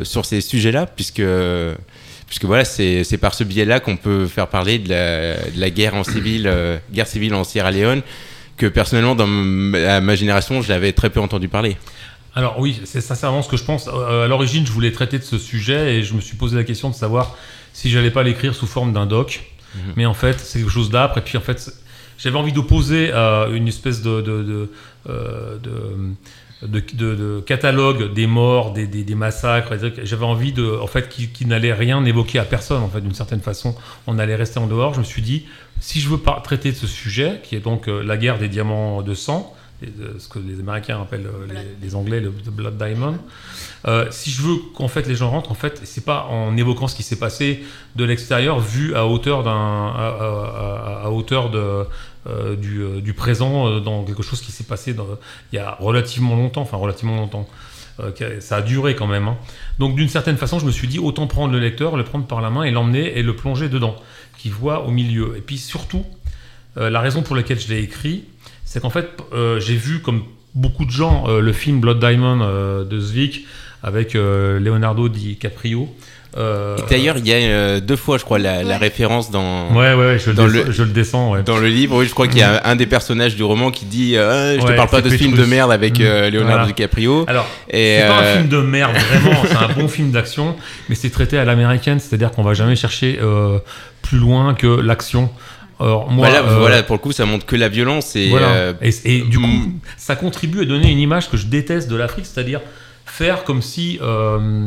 [0.03, 1.23] sur ces sujets-là, puisque
[2.29, 5.95] puisque voilà, c'est par ce biais-là qu'on peut faire parler de la, de la guerre
[5.95, 8.03] en civil, euh, guerre civile en Sierra Leone,
[8.57, 11.77] que personnellement dans ma, ma génération, je l'avais très peu entendu parler.
[12.35, 13.89] Alors oui, c'est sincèrement ce que je pense.
[13.89, 16.65] Euh, à l'origine, je voulais traiter de ce sujet et je me suis posé la
[16.65, 17.37] question de savoir
[17.73, 19.41] si j'allais pas l'écrire sous forme d'un doc.
[19.75, 19.81] Mhm.
[19.97, 21.19] Mais en fait, c'est quelque chose d'âpre.
[21.19, 21.71] Et puis en fait,
[22.19, 24.71] j'avais envie d'opposer à une espèce de, de, de,
[25.09, 26.15] euh, de-
[26.63, 29.75] de- de- de catalogue des morts, des, des- des massacres.
[30.03, 32.83] J'avais envie de, en fait, qui, qui n'allait rien évoquer à personne.
[32.83, 33.75] En fait, d'une certaine façon,
[34.07, 34.95] on allait rester en dehors.
[34.95, 35.45] Je me suis dit,
[35.81, 38.49] si je veux pas traiter de ce sujet, qui est donc euh, la guerre des
[38.49, 39.55] diamants de sang,
[40.19, 43.17] ce que les Américains appellent euh, les, les Anglais le the Blood Diamond.
[43.87, 46.89] Euh, si je veux qu'en fait les gens rentrent, en fait, c'est pas en évoquant
[46.89, 47.63] ce qui s'est passé
[47.95, 51.85] de l'extérieur, vu à hauteur d'un, à, à- à- à hauteur de
[52.29, 54.95] euh, du, euh, du présent euh, dans quelque chose qui s'est passé
[55.53, 57.49] il y a relativement longtemps, enfin relativement longtemps.
[58.39, 59.27] Ça a duré quand même.
[59.27, 59.37] hein.
[59.81, 62.41] Donc d'une certaine façon, je me suis dit autant prendre le lecteur, le prendre par
[62.41, 63.97] la main et l'emmener et le plonger dedans,
[64.39, 65.37] qu'il voit au milieu.
[65.37, 66.05] Et puis surtout,
[66.77, 68.23] la raison pour laquelle je l'ai écrit,
[68.65, 69.09] c'est qu'en fait,
[69.59, 70.23] j'ai vu comme
[70.55, 73.47] beaucoup de gens le film Blood Diamond de Zwick
[73.83, 75.89] avec Leonardo DiCaprio.
[76.37, 79.71] Euh, Et D'ailleurs, il y a euh, deux fois, je crois, la, la référence dans,
[79.73, 81.33] ouais, ouais, ouais, je, le dans descends, le- je le descends.
[81.33, 81.43] Ouais.
[81.43, 81.97] dans le livre.
[81.97, 84.61] Oui, je crois qu'il y a un des personnages du roman qui dit euh, Je
[84.63, 86.33] te Ouais, parle pas de ce film de merde avec euh, Mm.
[86.35, 86.67] Leonardo Voilà.
[86.67, 87.25] DiCaprio.
[87.29, 90.55] Alors, c'est pas euh, un film de merde, vraiment, c'est un bon film d'action,
[90.89, 93.59] mais c'est traité à l'américaine, c'est-à-dire qu'on va jamais chercher euh,
[94.03, 95.31] plus loin que l'action.
[95.81, 98.29] Alors, moi, voilà, euh, voilà, pour le coup, ça montre que la violence et.
[98.29, 98.49] Voilà.
[98.49, 99.79] euh, et, et du coup, mm.
[99.97, 102.61] ça contribue à donner une image que je déteste de l'Afrique, c'est-à-dire
[103.11, 104.67] faire comme si euh,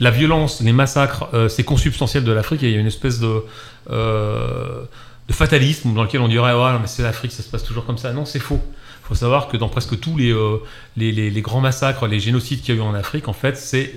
[0.00, 3.42] la violence, les massacres, euh, c'est consubstantiel de l'Afrique il y a une espèce de,
[3.90, 4.84] euh,
[5.30, 8.12] fatalisme dans lequel on dirait non, mais c'est l'Afrique, ça se passe toujours comme ça.
[8.12, 8.60] Non, c'est faux.
[9.04, 12.80] Il faut savoir que dans presque tous les, grands massacres, les génocides qu'il y a
[12.80, 13.94] eu en Afrique, en fait, c'est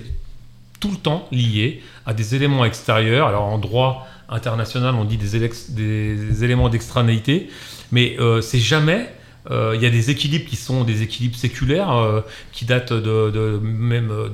[0.80, 3.28] tout le temps lié à des éléments extérieurs.
[3.28, 7.50] Alors en droit international, on dit des, des éléments d'extranéité,
[7.92, 9.12] mais c'est jamais.
[9.50, 12.20] Euh, Il y a des équilibres qui sont des équilibres séculaires euh,
[12.52, 14.28] qui datent de, même euh,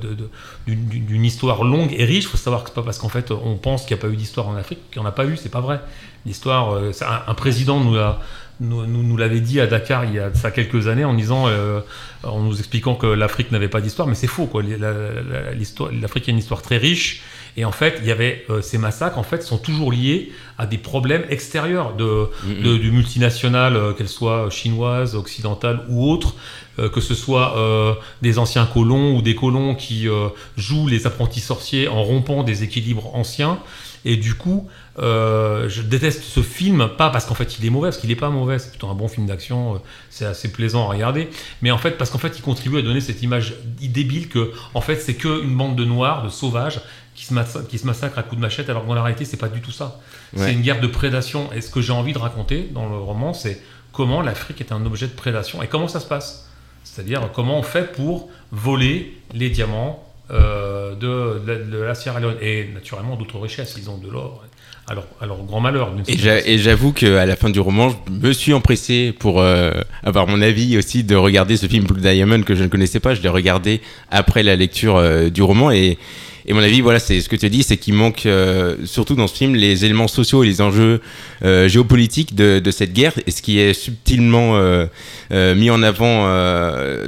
[0.67, 2.25] d'une histoire longue et riche.
[2.25, 4.09] Il faut savoir que c'est pas parce qu'en fait on pense qu'il n'y a pas
[4.09, 5.37] eu d'histoire en Afrique qu'il n'y en a pas eu.
[5.37, 5.79] C'est pas vrai.
[6.25, 6.79] L'histoire,
[7.27, 8.19] un, président nous l'a
[8.59, 12.57] nous, nous, nous l'avait dit à Dakar il y a ça quelques années en nous
[12.57, 17.23] expliquant que l'Afrique n'avait pas d'histoire, mais c'est faux L'Afrique a une histoire très riche
[17.57, 20.65] et en fait il y avait euh, ces massacres en fait sont toujours liés à
[20.65, 22.27] des problèmes extérieurs de,
[22.63, 26.35] de- du multinational, euh, qu'elle soit chinoise, occidentale ou autre,
[26.79, 31.05] euh, que ce soit euh, des anciens colons ou des colons qui euh, jouent les
[31.07, 33.59] apprentis sorciers en rompant des équilibres anciens.
[34.05, 34.67] Et du coup,
[34.99, 38.17] euh, je déteste ce film, pas parce qu'en fait il est mauvais, parce qu'il n'est
[38.17, 39.77] pas mauvais, c'est plutôt un bon film d'action, euh,
[40.09, 41.29] c'est assez plaisant à regarder,
[41.61, 44.81] mais en fait parce qu'en fait il contribue à donner cette image débile que en
[44.81, 46.81] fait c'est qu'une bande de noirs, de sauvages,
[47.15, 49.25] qui se, massa- qui se massacrent à coups de machette, alors que dans la réalité
[49.25, 49.99] c'est pas du tout ça.
[50.35, 50.45] Ouais.
[50.45, 51.49] C'est une guerre de prédation.
[51.53, 54.85] Et ce que j'ai envie de raconter dans le roman, c'est comment l'Afrique est un
[54.85, 56.47] objet de prédation et comment ça se passe.
[56.83, 62.19] C'est-à-dire comment on fait pour voler les diamants euh, de, de la- de la Sierra
[62.19, 63.75] Leone et naturellement d'autres richesses.
[63.77, 64.43] Ils ont de l'or.
[65.21, 65.93] À leur grand malheur.
[66.45, 69.71] et j'avoue qu'à la fin du roman, je me suis empressé pour euh,
[70.03, 73.15] avoir mon avis aussi de regarder ce film Blue Diamond que je ne connaissais pas.
[73.15, 73.79] Je l'ai regardé
[74.11, 75.97] après la lecture euh, du roman et,
[76.45, 79.27] Et mon avis, voilà, c'est ce que tu dis, c'est qu'il manque euh, surtout dans
[79.27, 80.99] ce film les éléments sociaux et les enjeux
[81.45, 84.85] euh, géopolitiques de, de, cette guerre, et ce qui est subtilement euh,
[85.55, 86.23] mis en avant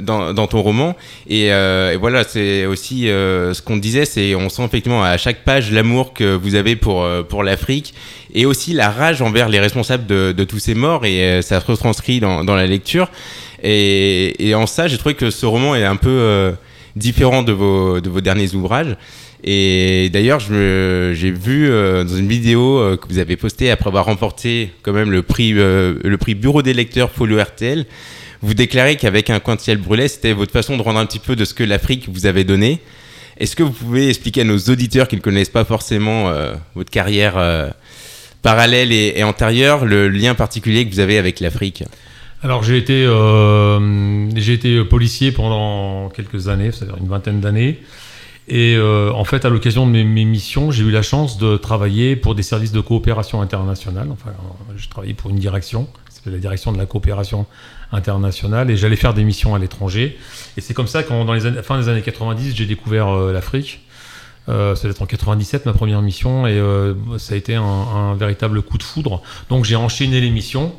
[0.00, 0.96] dans, dans, ton roman.
[1.28, 5.70] Et, et voilà, c'est aussi ce qu'on disait, c'est on sent effectivement à chaque page
[5.70, 7.94] l'amour que vous avez pour pour l'Afrique
[8.34, 11.66] et aussi la rage envers les responsables de, de tous ces morts, et ça se
[11.66, 13.10] retranscrit dans, dans la lecture.
[13.62, 16.54] Et, et en ça, j'ai trouvé que ce roman est un peu
[16.96, 18.96] différent de vos, de vos derniers ouvrages.
[19.48, 24.06] Et d'ailleurs, j'ai vu euh, dans une vidéo euh, que vous avez postée après avoir
[24.06, 27.86] remporté quand même le prix, euh, le prix Bureau des lecteurs Folio RTL,
[28.42, 31.20] vous déclarez qu'avec un coin de ciel brûlé, c'était votre façon de rendre un petit
[31.20, 32.80] peu de ce que l'Afrique vous avait donné.
[33.38, 36.32] Est-ce que vous pouvez expliquer à nos auditeurs qui ne connaissent pas forcément
[36.74, 37.34] votre carrière
[38.40, 41.84] parallèle et, antérieure le lien particulier que vous avez avec l'Afrique?
[42.42, 47.80] Alors j'ai été, euh, été policier pendant quelques années, c'est-à-dire une vingtaine d'années.
[48.48, 52.14] Et euh, en fait, à l'occasion de mes, missions, j'ai eu la chance de travailler
[52.14, 54.08] pour des services de coopération internationale.
[54.10, 54.30] Enfin,
[54.76, 57.46] je travaillais pour une direction, c'est la direction de la coopération
[57.90, 60.16] internationale, et j'allais faire des missions à l'étranger.
[60.56, 63.32] Et c'est comme ça qu'en dans les années, fin des années 90, j'ai découvert euh,
[63.32, 63.80] l'Afrique.
[64.48, 68.14] Euh, ça va être en 97 ma première mission, et euh, ça a été un,
[68.14, 69.22] véritable coup de foudre.
[69.48, 70.72] Donc j'ai enchaîné les missions.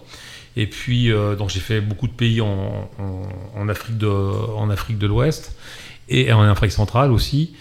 [0.56, 5.56] Et puis, euh, donc j'ai fait beaucoup de pays en Afrique de l'Ouest
[6.10, 7.54] et en Afrique centrale aussi.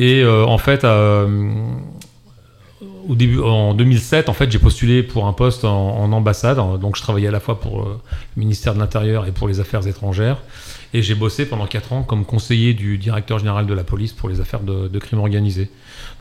[0.00, 1.52] Et euh, en fait, euh,
[3.06, 6.56] au début, en 2007, en fait, j'ai postulé pour un poste en, ambassade.
[6.80, 8.00] Donc, je travaillais à la fois pour euh,
[8.34, 10.38] le ministère de l'Intérieur et pour les Affaires étrangères.
[10.94, 14.30] Et j'ai bossé pendant 4 ans comme conseiller du directeur général de la police pour
[14.30, 15.70] les affaires de, de crime organisé.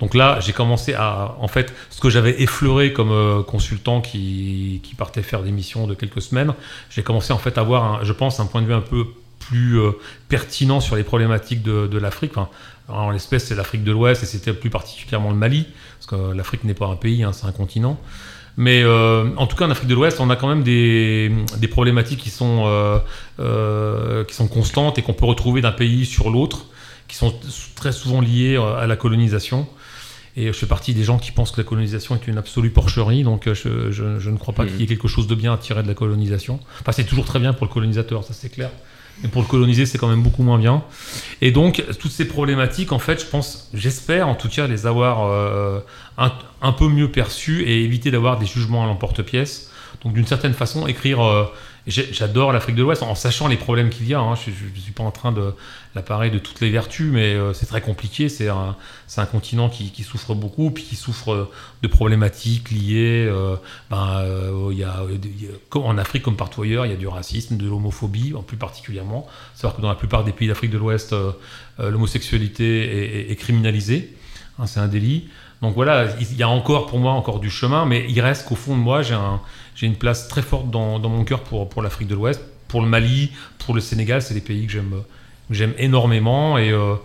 [0.01, 5.23] Donc là, j'ai commencé à, en fait, ce que j'avais effleuré comme consultant qui, partait
[5.23, 6.53] faire des missions de quelques semaines,
[6.89, 9.05] j'ai commencé en fait à avoir, je pense, un point de vue un peu
[9.39, 9.91] plus euh,
[10.27, 12.31] pertinent sur les problématiques de, de l'Afrique.
[12.35, 12.49] Enfin,
[12.87, 15.67] en l'espèce, c'est l'Afrique de l'Ouest et c'était plus particulièrement le Mali,
[15.99, 17.99] parce que l'Afrique n'est pas un pays, hein, c'est un continent.
[18.57, 21.67] Mais euh, en tout cas, en Afrique de l'Ouest, on a quand même des, des
[21.69, 22.97] problématiques qui sont, euh,
[23.39, 26.65] euh, qui sont constantes et qu'on peut retrouver d'un pays sur l'autre,
[27.07, 27.33] qui sont
[27.75, 29.67] très souvent liées à la colonisation.
[30.35, 33.23] Et je fais partie des gens qui pensent que la colonisation est une absolue porcherie,
[33.23, 34.67] donc je, je, je ne crois pas mmh.
[34.67, 36.59] qu'il y ait quelque chose de bien à tirer de la colonisation.
[36.81, 38.71] Enfin, c'est toujours très bien pour le colonisateur, ça c'est clair.
[39.23, 40.83] Et pour le coloniser, c'est quand même beaucoup moins bien.
[41.41, 45.25] Et donc, toutes ces problématiques, en fait, je pense, j'espère en tout cas les avoir
[45.25, 45.79] euh,
[46.17, 49.71] un, peu mieux perçues et éviter d'avoir des jugements à l'emporte-pièce.
[50.03, 51.21] Donc, d'une certaine façon, écrire.
[51.21, 51.45] Euh,
[51.87, 54.19] J'adore l'Afrique de l'Ouest en sachant les problèmes qu'il y a.
[54.19, 54.35] Hein.
[54.35, 55.53] Je ne suis pas en train de
[55.95, 58.29] l'appareil de toutes les vertus, mais euh, c'est très compliqué.
[58.29, 58.75] C'est un,
[59.31, 61.49] continent qui, souffre beaucoup, puis qui souffre
[61.81, 63.27] de problématiques liées.
[63.27, 63.55] Euh,
[63.89, 64.71] ben, euh,
[65.73, 69.27] en Afrique, comme partout ailleurs, il y a du racisme, de l'homophobie, en plus particulièrement.
[69.55, 71.13] Savoir que dans la plupart des pays d'Afrique de l'Ouest,
[71.79, 74.13] euh, l'homosexualité est, criminalisée.
[74.59, 75.29] Hein, c'est un délit.
[75.61, 78.55] Donc voilà, il y a encore pour moi encore du chemin, mais il reste qu'au
[78.55, 79.39] fond de moi, j'ai un,
[79.81, 82.87] une place très forte dans, dans mon cœur pour, pour l'Afrique de l'Ouest, pour le
[82.87, 84.93] Mali, pour le Sénégal, c'est des pays que j'aime
[85.49, 86.57] j'aime énormément.
[86.57, 86.95] Et, euh,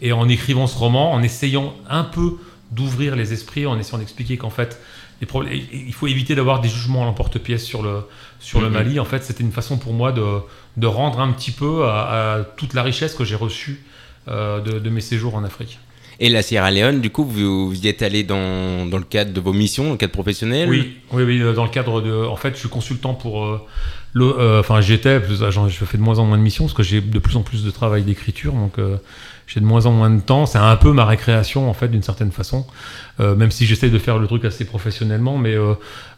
[0.00, 2.36] et en écrivant ce roman, en essayant un peu
[2.70, 4.80] d'ouvrir les esprits, en essayant d'expliquer qu'en fait,
[5.20, 8.06] les problèmes, il faut éviter d'avoir des jugements à l'emporte-pièce sur le,
[8.38, 8.64] sur mm -hmm.
[8.64, 9.00] le Mali.
[9.00, 10.26] En fait, c'était une façon pour moi de,
[10.76, 13.76] de rendre un petit peu à, à toute la richesse que j'ai reçue
[14.28, 15.78] euh, de, de mes séjours en Afrique.
[16.22, 19.40] Et la Sierra Leone, du coup, vous, y êtes allé dans, dans, le cadre de
[19.40, 22.12] vos missions, dans le cadre professionnel Oui, oui, oui, dans le cadre de.
[22.12, 23.44] En fait, je suis consultant pour.
[23.44, 23.60] Euh,
[24.16, 27.18] euh, enfin, j'étais, je fais de moins en moins de missions parce que j'ai de
[27.18, 28.96] plus en plus de travail d'écriture, donc euh,
[29.50, 30.46] j'ai de moins en moins de temps.
[30.46, 32.66] C'est un peu ma récréation, en fait, d'une certaine façon,
[33.18, 35.38] euh, même si j'essaie de faire le truc assez professionnellement.
[35.38, 35.74] Mais euh,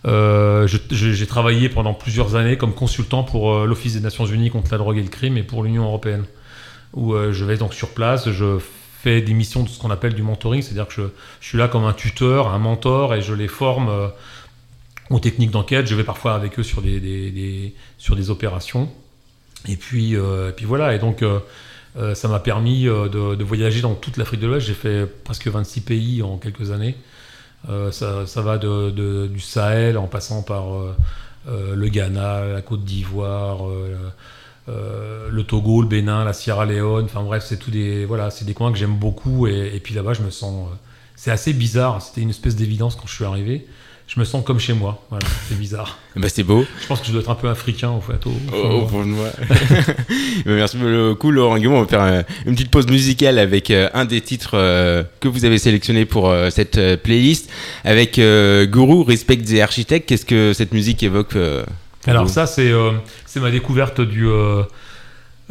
[0.06, 4.70] euh, j'ai travaillé pendant plusieurs années comme consultant pour euh, l'Office des Nations Unies contre
[4.70, 6.24] la drogue et le crime et pour l'Union européenne,
[6.92, 8.28] où euh, je vais donc sur place,
[9.04, 11.92] des missions de ce qu'on appelle du mentoring, c'est-à-dire que je, suis là comme un
[11.92, 14.08] tuteur, un mentor, et je les forme euh,
[15.10, 15.86] aux techniques d'enquête.
[15.86, 18.90] Je vais parfois avec eux sur des, sur des opérations.
[19.68, 21.40] Et puis, euh, et puis voilà, et donc euh,
[22.14, 24.66] ça m'a permis de, voyager dans toute l'Afrique de l'Ouest.
[24.66, 26.96] J'ai fait presque 26 pays en quelques années.
[27.90, 30.64] Ça, va du Sahel en passant par
[31.46, 33.68] le Ghana, la Côte d'Ivoire.
[34.68, 38.44] Euh, le Togo, le Bénin, la Sierra Leone, enfin bref, c'est tout des voilà, c'est
[38.44, 40.74] des coins que j'aime beaucoup et, et, puis là-bas, je me sens, euh,
[41.16, 42.00] c'est assez bizarre.
[42.00, 43.66] C'était une espèce d'évidence quand je suis arrivé.
[44.06, 45.04] Je me sens comme chez moi.
[45.10, 45.98] Voilà, c'est bizarre.
[46.16, 46.64] bah c'est beau.
[46.80, 48.24] Je pense que je dois être un peu africain en fait.
[48.24, 49.30] Au, au, fond de moi.
[50.46, 51.74] Merci beaucoup Laurent Guillaume.
[51.74, 54.52] On va faire une petite pause musicale avec euh, un des titres
[55.18, 57.50] que vous avez sélectionné pour cette playlist,
[57.82, 60.08] avec Guru, Respect des architectes.
[60.08, 61.36] Qu'est-ce que cette musique évoque
[62.06, 62.92] alors ça, c'est euh,
[63.36, 64.28] ma découverte du,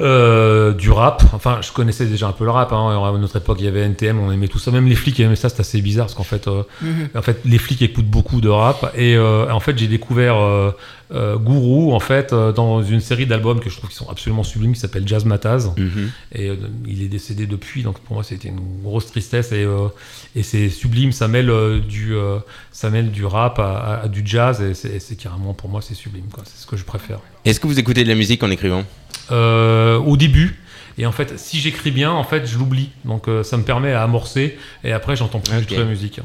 [0.02, 2.90] euh, du rap, enfin je connaissais déjà un peu le rap, hein.
[3.06, 5.36] à notre époque il y avait NTM, on aimait tout ça, même les flics aimaient
[5.36, 7.10] ça, c'est assez bizarre parce qu'en fait, euh, Mhm.
[7.16, 10.72] en fait les flics écoutent beaucoup de rap et euh, en fait j'ai découvert euh,
[11.14, 14.44] euh, Guru en fait euh, dans une série d'albums que je trouve qui sont absolument
[14.44, 16.10] sublimes qui s'appelle Jazz Mataz Mhm.
[16.34, 16.56] et euh,
[16.88, 19.88] il est décédé depuis donc pour moi c'était une grosse tristesse et, euh,
[20.36, 22.40] et c'est sublime, ça mêle euh, du euh,
[22.72, 25.94] ça mêle du rap à, à- à du jazz et c'est carrément pour moi c'est
[25.96, 27.20] sublime c'est ce que je préfère.
[27.46, 28.84] Est-ce que vous écoutez de la musique en écrivant
[29.32, 30.60] Euh, au début.
[30.98, 32.90] Et en fait, si j'écris bien, en fait, je l'oublie.
[33.06, 34.58] Donc, euh, ça me permet à amorcer.
[34.84, 35.68] Et après, j'entends plus du Ok.
[35.70, 36.20] tout la musique.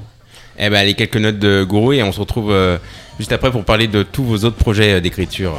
[0.59, 2.79] Eh ben, allez, quelques notes de Gourou et on se retrouve euh,
[3.19, 5.55] juste après pour parler de tous vos autres projets d'écriture.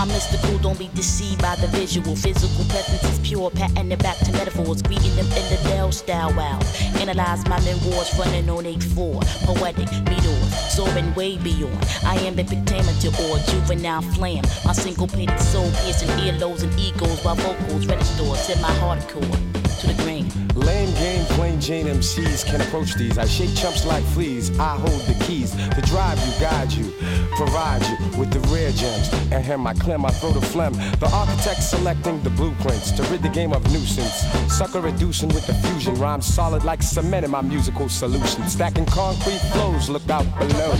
[0.00, 2.16] I'm mystical, don't be deceived by the visual.
[2.16, 4.80] Physical presence is pure, patting it back to metaphors.
[4.80, 6.58] Greeting them in the Dell style, wow.
[6.94, 9.22] Analyze my memoirs running on 8-4.
[9.44, 11.76] Poetic meteors, soaring way beyond.
[12.02, 14.42] I am the pentameter or juvenile flam.
[14.64, 18.24] My syncopated soul piercing earlobes and egos while vocals register.
[18.36, 20.28] Set my hardcore to the grain.
[20.54, 23.18] Lame game, plain Jane MCs can approach these.
[23.18, 24.50] I shake chumps like fleas.
[24.58, 26.92] I hold the keys to drive you, guide you,
[27.36, 29.12] provide you with the rare gems.
[29.32, 30.74] And here my clem, I throw the phlegm.
[30.98, 34.24] The architect selecting the blueprints to rid the game of nuisance.
[34.52, 35.94] Sucker reducing with the fusion.
[35.94, 38.46] Rhymes solid like cement in my musical solution.
[38.48, 40.74] Stacking concrete flows, look out below.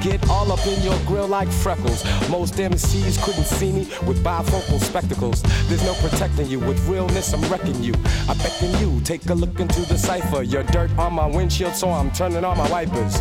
[0.00, 2.04] Get all up in your grill like freckles.
[2.28, 5.42] Most MCs couldn't see me with bifocal spectacles.
[5.68, 6.58] There's no protecting you.
[6.58, 7.94] With realness, I'm wrecking you.
[8.28, 10.42] I beckon you, take a look into the cipher.
[10.42, 13.20] Your dirt on my windshield, so I'm turning on my wipers.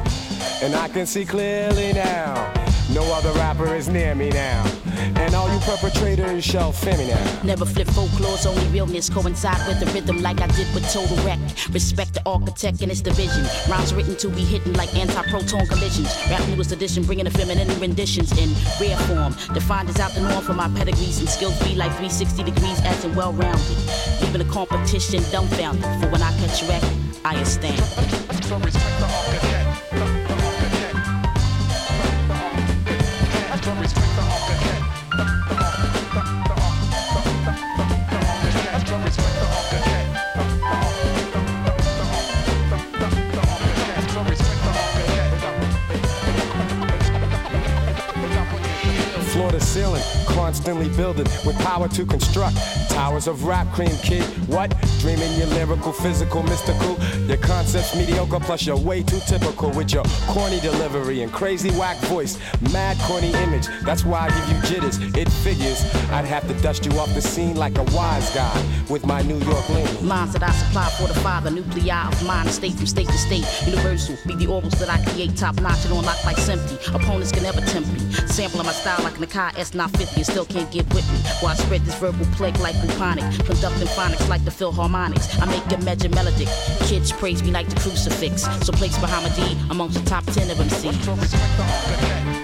[0.61, 2.60] And I can see clearly now.
[2.93, 4.65] No other rapper is near me now.
[5.15, 7.41] And all you perpetrators shall fear me now.
[7.41, 11.39] Never flip folklore's only realness coincide with the rhythm like I did with Total Wreck.
[11.71, 13.45] Respect the architect and its division.
[13.69, 16.13] Rhymes written to be hidden like anti-proton collisions.
[16.29, 18.49] Rap newest edition bringing the feminine renditions in
[18.79, 19.33] rare form.
[19.53, 23.05] Defined as out the norm for my pedigrees and skills be like 360 degrees as
[23.05, 23.77] in well-rounded.
[24.21, 25.83] Leaving the competition dumbfounded.
[26.01, 26.83] For when I catch wreck,
[27.23, 27.79] I astound.
[50.61, 52.55] Constantly building with power to construct
[52.91, 54.23] towers of rap cream, kid.
[54.47, 54.71] What?
[55.01, 56.95] Dreaming your lyrical, physical, mystical.
[57.27, 61.97] Your concepts mediocre, plus you're way too typical with your corny delivery and crazy whack
[62.05, 62.37] voice.
[62.71, 64.99] Mad corny image, that's why I give you jitters.
[65.17, 68.53] It figures I'd have to dust you off the scene like a wise guy
[68.91, 70.07] with my New York lean.
[70.07, 73.45] Lines that I supply for the nuclei of mind, state from state to state.
[73.65, 76.77] Universal, be the orbits that I create, top notch and on like Simply.
[76.93, 77.99] Opponents can never tempt me.
[78.27, 81.19] Sampling my style like Nakai S950 and still can't get with me.
[81.39, 84.51] While I spread this verbal plague like bubonic, conducting phonics like the
[84.91, 85.41] Philharmonics.
[85.41, 86.47] I make a measure melodic.
[86.87, 88.43] Kids praise me like the crucifix.
[88.65, 92.40] So place Muhammadi amongst the top 10 of MCs.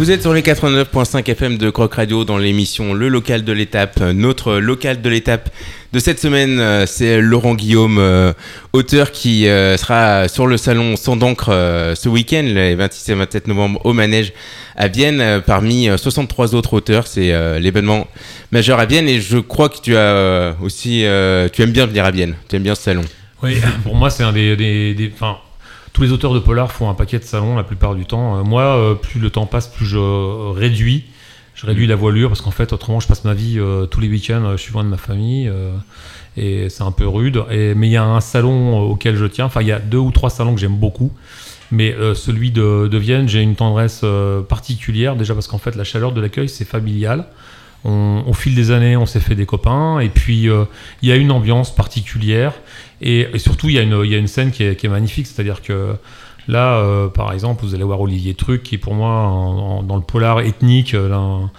[0.00, 4.00] Vous êtes sur les 89.5 FM de Croc Radio dans l'émission Le local de l'étape.
[4.00, 5.50] Notre local de l'étape
[5.92, 8.32] de cette semaine, euh, c'est Laurent Guillaume, euh,
[8.72, 11.50] auteur qui euh, sera sur le salon Sans d'encre
[11.94, 14.32] ce week-end, les 26 et 27 novembre au Manège
[14.74, 17.06] à Vienne, parmi euh, 63 autres auteurs.
[17.06, 18.08] C'est l'événement
[18.52, 21.04] majeur à Vienne et je crois que tu as aussi,
[21.52, 22.36] tu aimes bien venir à Vienne.
[22.48, 23.04] Tu aimes bien ce salon.
[23.42, 24.56] Oui, pour moi, c'est un des.
[24.56, 25.12] des,
[25.92, 28.38] tous les auteurs de polar font un paquet de salons la plupart du temps.
[28.38, 29.98] Euh, moi, euh, plus le temps passe, plus je
[30.52, 31.04] réduis.
[31.54, 34.08] Je réduis la voilure parce qu'en fait, autrement, je passe ma vie euh, tous les
[34.08, 35.50] week-ends, je suis loin de ma famille
[36.36, 37.42] et c'est un peu rude.
[37.50, 39.46] Et, mais il y a un salon auquel je tiens.
[39.46, 41.12] Enfin, il y a deux ou trois salons que j'aime beaucoup.
[41.72, 45.76] Mais euh, celui de, de Vienne, j'ai une tendresse euh, particulière, déjà parce qu'en fait,
[45.76, 47.26] la chaleur de l'accueil, c'est familial.
[47.84, 50.64] On- au fil des années, on s'est fait des copains, et puis euh,
[51.00, 52.54] il y a une ambiance particulière,
[53.00, 55.94] et, surtout il y, a une- scène qui est, magnifique, c'est-à-dire que
[56.48, 60.02] là, euh, par exemple, vous allez voir Olivier Truc, qui est pour moi dans le
[60.02, 61.50] polar ethnique euh, l'un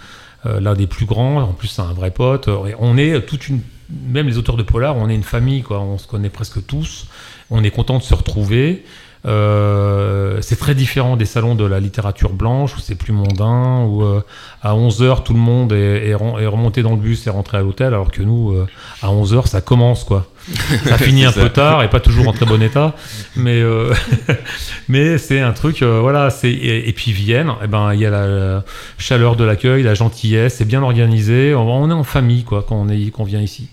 [0.44, 1.40] euh, l'un des plus grands.
[1.40, 2.48] En plus, c'est un vrai pote.
[2.48, 3.60] Et on est toute une,
[4.08, 5.80] même les auteurs de polar, on est une famille, quoi.
[5.80, 7.06] On se connaît presque tous.
[7.50, 8.84] On est content de se retrouver.
[9.24, 14.02] Euh, c'est très différent des salons de la littérature blanche où c'est plus mondain, où
[14.02, 14.20] euh,
[14.62, 17.88] à 11h tout le monde est, est remonté dans le bus et rentré à l'hôtel,
[17.88, 18.66] alors que nous, euh,
[19.02, 20.26] à 11h ça commence quoi.
[20.86, 22.96] Ça finit un peu tard et pas toujours en très bon état,
[23.36, 23.94] mais, euh,
[24.88, 26.30] mais c'est un truc, euh, voilà.
[26.30, 28.64] c'est- Et, et puis Vienne, eh ben, il y a la, la
[28.98, 32.74] chaleur de l'accueil, la gentillesse, c'est bien organisé, on, on est en famille quoi, quand
[32.74, 33.68] on, est, quand on vient ici.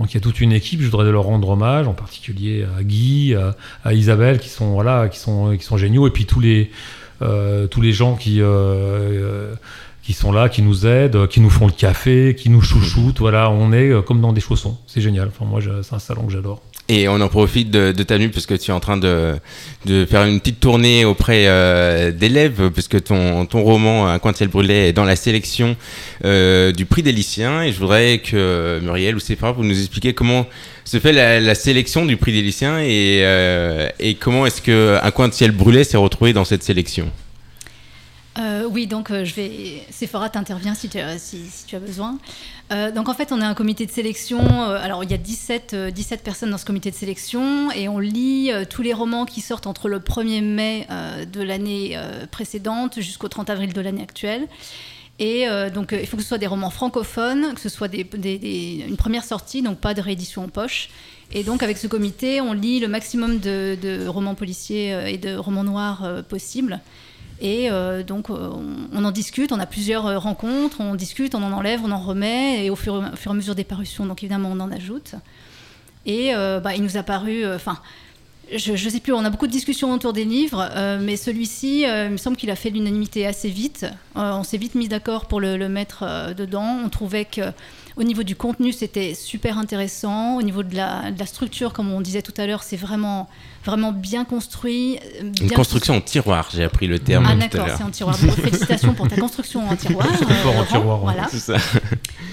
[0.00, 2.82] Donc il y a toute une équipe, je voudrais leur rendre hommage, en particulier à
[2.82, 3.36] Guy,
[3.84, 6.70] à, Isabelle, qui sont voilà, qui sont géniaux, et puis tous les
[7.22, 9.54] euh, gens qui euh,
[10.02, 13.18] qui sont là, qui nous aident, qui nous font le café, qui nous chouchoutent.
[13.20, 14.78] Voilà, on est euh, comme dans des chaussons.
[14.86, 15.28] C'est génial.
[15.28, 16.62] Enfin moi, c'est un salon que j'adore.
[16.92, 19.36] Et on en profite de, de ta venue parce que tu es en train de,
[19.86, 24.36] de faire une petite tournée auprès euh, d'élèves puisque ton, ton roman Un coin de
[24.36, 25.76] ciel brûlé est dans la sélection
[26.24, 30.14] euh, du prix des lycéens et je voudrais que Muriel ou Séphora vous nous expliquiez
[30.14, 30.46] comment
[30.84, 34.98] se fait la, la sélection du prix des lycéens et, euh, et comment est-ce que
[35.00, 37.08] Un coin de ciel brûlé s'est retrouvé dans cette sélection.
[38.38, 39.82] Euh, oui, donc euh, je vais.
[39.90, 42.16] Sephora t'intervient si, as- si, tu as besoin.
[42.70, 44.40] Euh, donc en fait, on a un comité de sélection.
[44.40, 47.88] euh, alors il y a 17, euh, 17 personnes dans ce comité de sélection et
[47.88, 51.94] on lit euh, tous les romans qui sortent entre le 1er mai euh, de l'année
[51.96, 54.46] euh, précédente jusqu'au 30 avril de l'année actuelle.
[55.18, 57.88] Et euh, donc, euh, il faut que ce soit des romans francophones, que ce soit
[57.88, 58.06] des,
[58.88, 60.88] une première sortie, donc pas de réédition en poche.
[61.32, 65.36] Et donc, avec ce comité, on lit le maximum de, romans policiers euh, et de
[65.36, 66.80] romans noirs euh, possibles.
[67.40, 68.50] Et euh, donc, euh,
[68.92, 71.98] on, en discute, on a plusieurs euh, rencontres, on discute, on en enlève, on en
[71.98, 75.14] remet, et au fur, et à mesure des parutions, donc évidemment, on en ajoute.
[76.06, 77.78] Et bah, il nous a paru, enfin,
[78.50, 80.66] je, je sais plus, on a beaucoup de discussions autour des livres,
[80.98, 83.84] mais celui-ci, il me semble qu'il a fait l'unanimité assez vite.
[84.14, 86.78] On s'est vite mis d'accord pour le, mettre dedans.
[86.82, 87.42] On trouvait que
[87.96, 90.36] au niveau du contenu, c'était super intéressant.
[90.36, 93.28] Au niveau de la, de la structure, comme on disait tout à l'heure, c'est vraiment,
[93.64, 94.98] vraiment bien construit.
[95.22, 98.16] euh, Une construction en tiroir, j'ai appris le terme ah d'accord, c'est en tiroir.
[98.22, 100.06] Bon, félicitations pour ta construction en tiroir.
[100.20, 100.98] Très fort en tiroir.
[100.98, 101.26] Voilà.
[101.30, 101.56] C'est ça.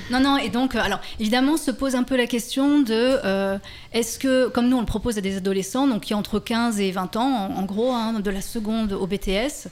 [0.10, 3.58] Non, non, et donc, euh, alors, évidemment, se pose un peu la question de euh,
[3.92, 6.80] est-ce que, comme nous, on le propose à des adolescents, donc qui ont entre 15
[6.80, 9.68] et 20 ans, en, en gros, hein, de la seconde au BTS,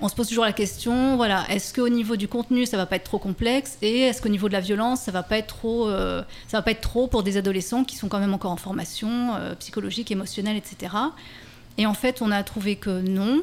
[0.00, 2.96] on se pose toujours la question, voilà, est-ce qu'au niveau du contenu, ça va pas
[2.96, 5.88] être trop complexe et est-ce qu'au niveau de la violence, ça va pas être trop,
[5.88, 8.56] euh, ça va pas être trop pour des adolescents qui sont quand même encore en
[8.56, 10.94] formation euh, psychologique, émotionnelle, etc.
[11.78, 13.42] Et en fait, on a trouvé que non.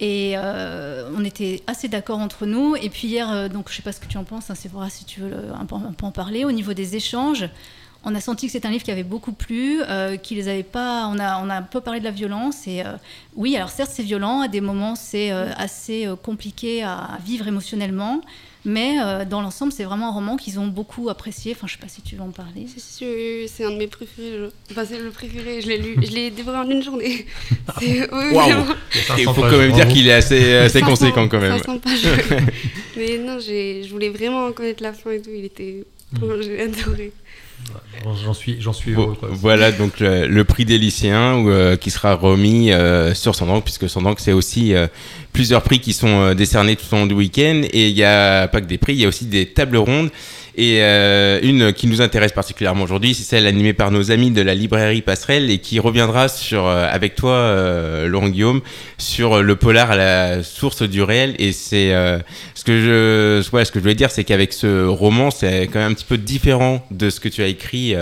[0.00, 2.74] Et euh, on était assez d'accord entre nous.
[2.74, 5.20] Et puis hier, donc je sais pas ce que tu en penses, hein, si tu
[5.20, 6.44] veux un peu en parler.
[6.44, 7.48] Au niveau des échanges,
[8.04, 10.62] on a senti que c'est un livre qui avait beaucoup plu, euh, qui les avait
[10.62, 11.08] pas.
[11.12, 12.66] On a, on a un peu parlé de la violence.
[12.66, 12.92] Et euh,
[13.36, 14.40] oui, alors certes, c'est violent.
[14.40, 18.20] À des moments, c'est euh, assez euh, compliqué à, vivre émotionnellement.
[18.64, 21.52] Mais euh, dans l'ensemble, c'est vraiment un roman qu'ils ont beaucoup apprécié.
[21.56, 22.66] Enfin, je sais pas si tu veux en parler.
[22.76, 24.32] C'est un de mes préférés.
[24.38, 25.60] je- Enfin, c'est le préféré.
[25.62, 27.26] Je l'ai lu, je l'ai dévoré en une journée.
[27.80, 28.08] C'est-.
[29.18, 31.58] Il faut quand même dire qu'il est assez, assez 500 conséquent quand même.
[31.58, 32.06] 500 pages.
[32.96, 35.30] Mais non, j'ai- je voulais vraiment en connaître la fin et tout.
[35.34, 35.84] Il était.
[36.12, 36.18] Mm.
[36.42, 37.12] J'ai adoré.
[38.04, 39.14] J'en- J'en suis, j'en suis Vo- heureux.
[39.18, 39.28] Quoi.
[39.32, 43.88] Voilà donc le, le prix des lycéens euh, qui sera remis euh, sur Sandank puisque
[43.90, 44.86] Sandank c'est aussi euh,
[45.32, 48.46] plusieurs prix qui sont euh, décernés tout au long du week-end et il n'y a
[48.48, 50.10] pas que des prix, il y a aussi des tables rondes
[50.58, 54.42] et euh, une qui nous intéresse particulièrement aujourd'hui c'est celle animée par nos amis de
[54.42, 58.60] la librairie Passerelle et qui reviendra sur euh, avec toi euh, Laurent Guillaume
[58.98, 61.36] sur le polar à la source du réel.
[61.38, 61.92] Et c'est
[62.54, 65.78] ce que je ouais, ce que je voulais dire c'est qu'avec ce roman c'est quand
[65.78, 67.94] même un petit peu différent de ce que tu as écrit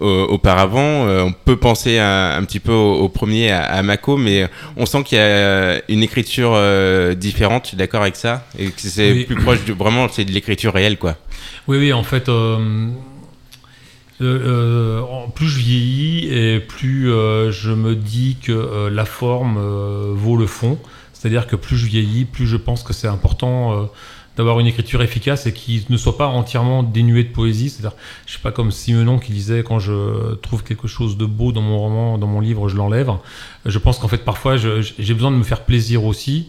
[0.00, 1.06] auparavant.
[1.06, 4.48] Euh, on peut penser un, un petit peu au, au premier à, à Mako, mais
[4.76, 7.64] on sent qu'il y a une écriture euh, différente.
[7.64, 8.46] Tu es d'accord avec ça?
[8.58, 9.24] Et que c'est Oui.
[9.24, 11.16] plus proche de vraiment c'est de l'écriture réelle, quoi.
[11.68, 12.88] Oui, oui, en fait, euh,
[15.34, 19.58] plus je vieillis et plus euh, je me dis que la forme
[20.14, 20.78] vaut le fond.
[21.12, 23.88] C'est-à-dire que plus je vieillis, plus je pense que c'est important
[24.36, 27.70] d'avoir une écriture efficace et qui ne soit pas entièrement dénuée de poésie.
[27.70, 31.52] C'est-à-dire, je sais pas comme Simenon qui disait quand je trouve quelque chose de beau
[31.52, 33.10] dans mon roman, dans mon livre, je l'enlève.
[33.66, 36.48] Je pense qu'en fait parfois j'ai besoin de me faire plaisir aussi.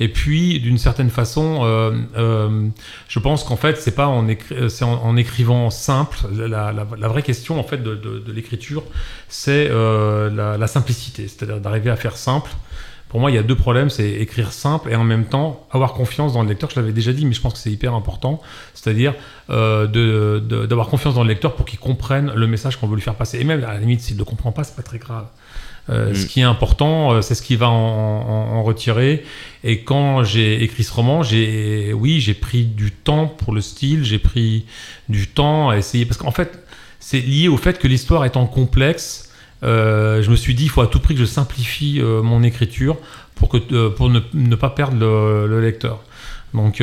[0.00, 2.68] Et puis, d'une certaine façon, euh, euh,
[3.08, 6.18] je pense qu'en fait, c'est pas en, euh, écrivant simple.
[6.32, 6.72] La,
[7.08, 8.82] vraie question en fait de, l'écriture,
[9.28, 12.50] c'est la simplicité, c'est-à-dire d'arriver à faire simple.
[13.08, 15.92] Pour moi, il y a deux problèmes, c'est écrire simple et en même temps avoir
[15.92, 16.68] confiance dans le lecteur.
[16.70, 18.42] Je l'avais déjà dit, mais je pense que c'est hyper important.
[18.74, 19.14] C'est-à-dire
[19.50, 19.86] euh,
[20.66, 23.38] d'avoir confiance dans le lecteur pour qu'il comprenne le message qu'on veut lui faire passer.
[23.40, 25.26] Et même à la limite, s'il ne le comprend pas, c'est pas très grave.
[25.90, 26.14] Euh, Mm.
[26.14, 29.22] Ce qui est important, euh, c'est ce qu'il va en, en- en retirer.
[29.62, 34.02] Et quand j'ai écrit ce roman, j'ai, oui, j'ai pris du temps pour le style,
[34.02, 34.64] j'ai pris
[35.08, 36.58] du temps à essayer, parce qu'en fait,
[37.00, 39.30] c'est lié au fait que l'histoire étant complexe,
[39.62, 42.42] euh, je me suis dit, il faut à tout prix que je simplifie euh, mon
[42.42, 42.96] écriture
[43.34, 46.00] pour, que, euh, pour ne, ne pas perdre le, le lecteur.
[46.52, 46.80] Donc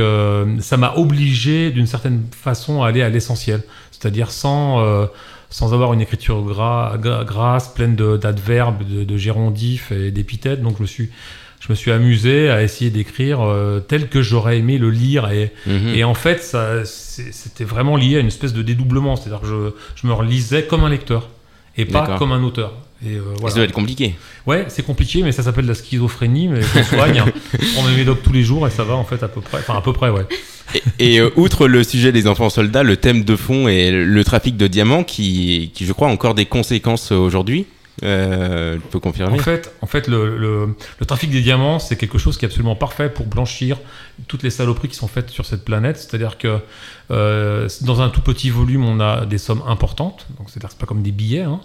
[0.59, 4.85] ça m'a obligé d'une certaine façon à aller à l'essentiel, c'est-à-dire sans,
[5.49, 10.61] sans avoir une écriture gras, gra- grasse, pleine d'adverbes, de, de gérondifs et d'épithètes.
[10.61, 11.09] Donc je me suis,
[11.61, 15.31] je me suis amusé à essayer d'écrire euh, tel que j'aurais aimé le lire.
[15.31, 15.95] Et, Mhm.
[15.95, 16.43] et en fait,
[16.83, 20.83] c'était vraiment lié à une espèce de dédoublement, c'est-à-dire que je, je me relisais comme
[20.83, 21.29] un lecteur
[21.77, 22.73] et pas comme un auteur.
[23.03, 24.15] Et, euh, Ça doit être compliqué.
[24.45, 27.23] Ouais, c'est compliqué, mais ça s'appelle la schizophrénie, mais je soigne.
[27.59, 29.57] je prends mes médocs tous les jours et ça va en fait à peu près.
[29.57, 30.25] Enfin, à peu près, ouais.
[30.99, 34.55] Et euh, outre le sujet des enfants soldats, le thème de fond est le trafic
[34.55, 37.65] de diamants qui, qui je crois, a encore des conséquences aujourd'hui.
[38.03, 42.17] Euh, peux confirmer En fait, en fait le, le- le trafic des diamants, c'est quelque
[42.17, 43.77] chose qui est absolument parfait pour blanchir
[44.27, 45.97] toutes les saloperies qui sont faites sur cette planète.
[45.97, 46.59] C'est-à-dire que
[47.11, 50.25] euh, dans un tout petit volume, on a des sommes importantes.
[50.39, 51.41] Donc, c'est-à-dire que c'est pas comme des billets.
[51.41, 51.61] hein.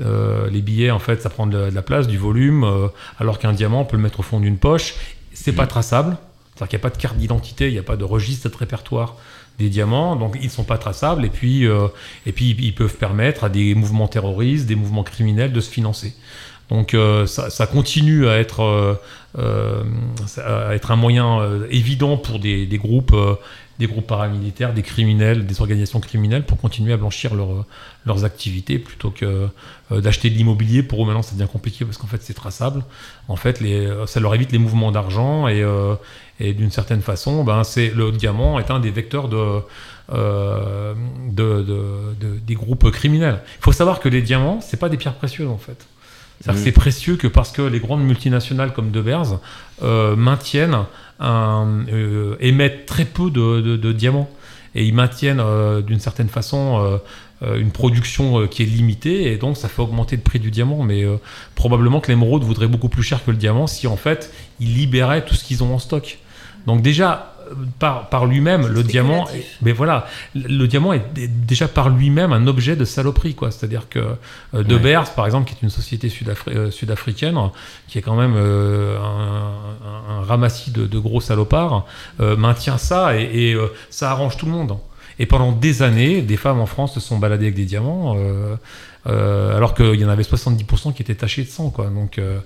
[0.00, 3.38] Euh, les billets, en fait, ça prend de, de la place, du volume, euh, alors
[3.38, 4.94] qu'un diamant, on peut le mettre au fond d'une poche.
[5.34, 6.16] C'est pas traçable.
[6.54, 8.56] C'est-à-dire qu'il n'y a pas de carte d'identité, il n'y a pas de registre de
[8.56, 9.16] répertoire
[9.58, 11.88] des diamants, donc ils ne sont pas traçables, et puis, euh,
[12.26, 16.14] et puis ils peuvent permettre à des mouvements terroristes, des mouvements criminels de se financer.
[16.70, 18.98] Donc euh, ça, continue à être,
[19.38, 19.84] euh,
[20.42, 21.40] à être un moyen
[21.70, 23.14] évident pour des, des groupes,
[23.78, 27.64] des groupes paramilitaires, des criminels, des organisations criminelles pour continuer à blanchir leur-
[28.06, 29.48] leurs activités plutôt que
[29.92, 30.82] euh, d'acheter de l'immobilier.
[30.82, 32.84] Pour eux maintenant ça devient compliqué parce qu'en fait c'est traçable.
[33.28, 35.94] En fait les, ça leur évite les mouvements d'argent et, euh,
[36.40, 39.60] et d'une certaine façon, ben, c'est le diamant est un des vecteurs de,
[40.12, 40.94] euh,
[41.30, 43.40] de, de- de- des groupes criminels.
[43.60, 45.86] Il faut savoir que les diamants, c'est pas des pierres précieuses en fait.
[46.46, 46.56] Mhm.
[46.56, 49.38] c'est précieux que parce que les grandes multinationales comme De Beers
[49.82, 50.78] euh, maintiennent,
[51.20, 54.28] euh, émettent très peu de, diamants.
[54.74, 56.98] Et ils maintiennent euh, d'une certaine façon
[57.42, 60.82] euh, une production qui est limitée et donc ça fait augmenter le prix du diamant.
[60.82, 61.04] Mais
[61.54, 65.24] probablement que l'émeraude voudrait beaucoup plus cher que le diamant si en fait ils libéraient
[65.24, 66.18] tout ce qu'ils ont en stock.
[66.66, 67.33] Donc déjà,
[67.78, 72.32] par, par lui-même, le diamant, est- mais voilà, le, diamant est, est déjà par lui-même
[72.32, 73.50] un objet de saloperie, quoi.
[73.50, 73.98] C'est-à-dire que
[74.54, 74.80] euh, De Ouais.
[74.80, 76.12] Beers, par exemple, qui est une société
[76.48, 77.38] euh, sud-africaine,
[77.88, 81.86] qui est quand même euh, un, ramassis de, de gros salopards,
[82.20, 84.76] euh, maintient ça et, et, euh, ça arrange tout le monde.
[85.18, 88.56] Et pendant des années, des femmes en France se sont baladées avec des diamants, euh,
[89.06, 91.86] euh, alors qu'il y en avait 70% qui étaient tachés de sang, quoi.
[91.86, 92.38] Donc, euh,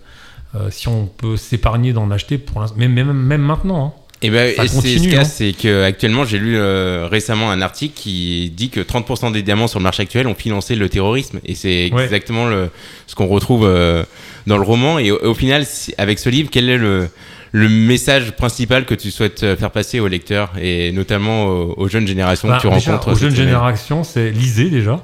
[0.55, 3.93] euh, si on peut s'épargner d'en acheter, pour même, même maintenant, hein.
[4.21, 5.25] Et ben, et c'est continue, ce hein.
[5.25, 9.69] c'est que actuellement j'ai lu euh, récemment un article qui dit que 30% des diamants
[9.69, 12.03] sur le marché actuel ont financé le terrorisme et c'est Ouais.
[12.05, 12.69] exactement le,
[13.07, 14.03] ce qu'on retrouve euh,
[14.49, 17.09] dans le roman et au, au final si- avec ce livre quel est le
[17.53, 21.89] le message principal que tu souhaites euh, faire passer aux lecteurs et notamment aux, aux
[21.89, 25.03] jeunes générations Bah, que tu déjà, rencontres aux jeunes générations, c'est lisez déjà.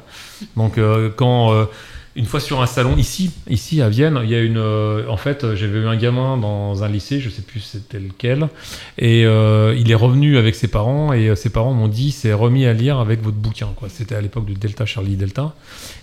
[0.56, 1.64] Donc euh, quand euh,
[2.16, 4.56] une fois sur un salon ici, ici à Vienne, il y a une.
[4.58, 7.98] euh, en fait, euh, j'avais eu un gamin dans un lycée, je sais plus c'était
[7.98, 8.48] lequel,
[8.98, 12.32] et euh, il est revenu avec ses parents et euh, ses parents m'ont dit c'est
[12.32, 13.68] remis à lire avec votre bouquin.
[13.76, 13.88] Quoi.
[13.90, 15.54] C'était à l'époque du Delta Charlie Delta,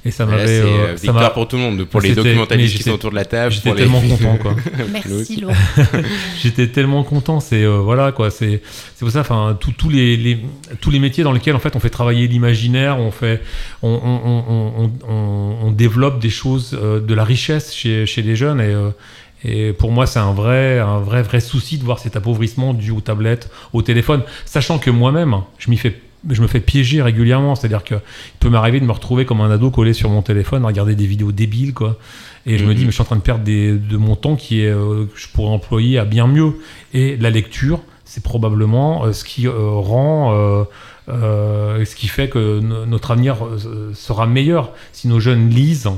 [0.04, 0.46] et ça m'avait.
[0.48, 3.12] c'est, euh, euh, ça m'a- pour tout le monde, pour les documentalistes qui sont autour
[3.12, 4.56] de la table, J'étais pour les- tellement content quoi.
[4.92, 5.54] Merci Laurent.
[6.42, 7.40] J'étais tellement content.
[7.40, 8.30] C'est euh, voilà quoi.
[8.32, 8.62] C'est
[8.96, 9.22] c'est pour ça.
[9.22, 10.40] Enfin, tous tous les, les-
[10.82, 13.42] tous les métiers dans lesquels en fait on fait travailler l'imaginaire, on fait,
[13.82, 18.22] on, on, on, on- on- on développe des choses, euh, de la richesse chez, chez
[18.24, 18.90] les jeunes et euh,
[19.44, 22.92] et pour moi, c'est un vrai, un vrai, vrai souci de voir cet appauvrissement dû
[22.92, 26.00] aux tablettes, au téléphone, sachant que moi-même, je m'y fais,
[26.30, 27.56] je me fais piéger régulièrement.
[27.56, 30.64] C'est-à-dire que il peut m'arriver de me retrouver comme un ado collé sur mon téléphone,
[30.64, 31.98] à regarder des vidéos débiles, quoi.
[32.46, 34.36] Et je me dis, mais je suis en train de perdre des- de mon temps
[34.36, 36.54] qui est, euh, que je pourrais employer à bien mieux.
[36.94, 40.36] Et la lecture, c'est probablement euh, ce qui euh, rend,
[41.12, 45.90] euh, ce qui fait que no- notre avenir euh, sera meilleur si nos jeunes lisent.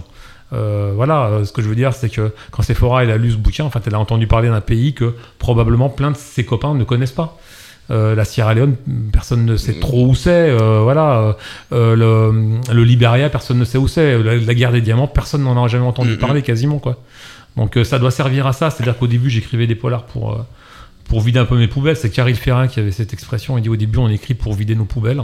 [0.54, 3.38] Euh, voilà, ce que je veux dire, c'est que quand Sephora elle a lu ce
[3.38, 6.76] bouquin, en fait, elle a entendu parler d'un pays que probablement plein de ses copains
[6.76, 7.40] ne connaissent pas.
[7.92, 8.76] Euh, la Sierra Leone,
[9.12, 10.30] personne ne sait trop où c'est.
[10.52, 11.36] euh, voilà,
[11.74, 14.22] euh, le, le Liberia, personne ne sait où c'est.
[14.22, 16.98] La, la guerre des diamants, personne n'en a jamais entendu parler quasiment quoi.
[17.58, 18.70] Donc ça doit servir à ça.
[18.70, 20.46] C'est-à-dire qu'au début, j'écrivais des polars pour
[21.06, 21.98] pour vider un peu mes poubelles.
[21.98, 23.58] C'est Caril Ferrin qui avait cette expression.
[23.58, 25.22] Il dit au début, on écrit pour vider nos poubelles.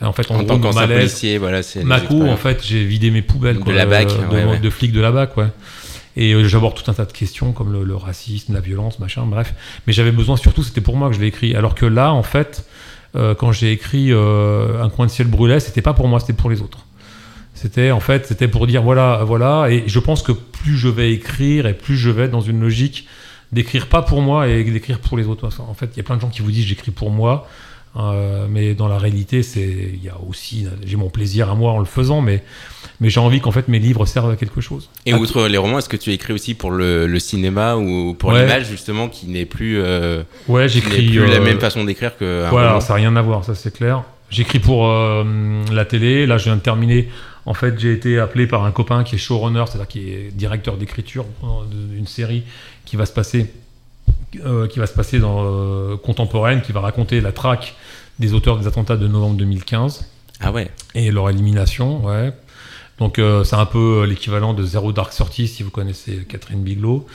[0.00, 3.10] Et en fait, en, En gros, tant qu'ancien policier, voilà, c'est en fait, j'ai vidé
[3.10, 3.62] mes poubelles.
[3.62, 4.58] De la BAC, euh, de, ouais, ouais.
[4.58, 5.48] de flics de la BAC, ouais.
[6.16, 9.24] Et euh, j'aborde tout un tas de questions comme le, le racisme, la violence, machin,
[9.24, 9.54] bref.
[9.86, 11.54] Mais j'avais besoin, surtout, c'était pour moi que je l'ai écrit.
[11.54, 12.64] Alors que là, en fait,
[13.16, 16.32] euh, quand j'ai écrit euh, Un coin de ciel brûlait, c'était pas pour moi, c'était
[16.32, 16.80] pour les autres.
[17.54, 19.70] C'était en fait, c'était pour dire voilà, voilà.
[19.70, 22.60] Et je pense que plus je vais écrire et plus je vais être dans une
[22.60, 23.06] logique
[23.52, 25.48] d'écrire pas pour moi et d'écrire pour les autres.
[25.60, 27.46] En fait, il y a plein de gens qui vous disent j'écris pour moi.
[27.96, 31.72] Euh, mais dans la réalité, c'est il y a aussi j'ai mon plaisir à moi
[31.72, 32.44] en le faisant, mais
[33.00, 34.90] mais j'ai envie qu'en fait mes livres servent à quelque chose.
[35.06, 38.30] Et outre les romans, est-ce que tu écris aussi pour le, le cinéma ou pour
[38.30, 38.42] Ouais.
[38.42, 42.46] l'image justement qui n'est plus, euh, Ouais, j'écris plus la euh, même façon d'écrire que
[42.50, 42.80] Voilà, roman?
[42.82, 44.04] ça n'a rien à voir, ça c'est clair.
[44.30, 46.26] J'écris pour la télé.
[46.26, 47.08] Là, je viens de terminer.
[47.46, 50.76] En fait, j'ai été appelé par un copain qui est showrunner, c'est-à-dire qui est directeur
[50.76, 51.24] d'écriture
[51.72, 52.42] d'une série
[52.88, 53.52] qui va se passer,
[54.44, 57.74] euh, qui va se passer dans euh, contemporaine, qui va raconter la traque
[58.18, 60.06] des auteurs des attentats de novembre 2015
[60.40, 60.70] Ah ouais.
[60.94, 62.32] et leur élimination, ouais.
[62.98, 67.06] Donc euh, c'est un peu l'équivalent de Zero Dark Thirty si vous connaissez Catherine Bigelow,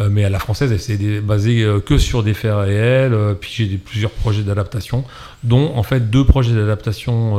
[0.00, 3.14] Euh, mais à la française elle s'est basée que sur des faits réels.
[3.14, 5.04] euh, puis j'ai plusieurs projets d'adaptation,
[5.42, 7.38] dont en fait deux projets d'adaptation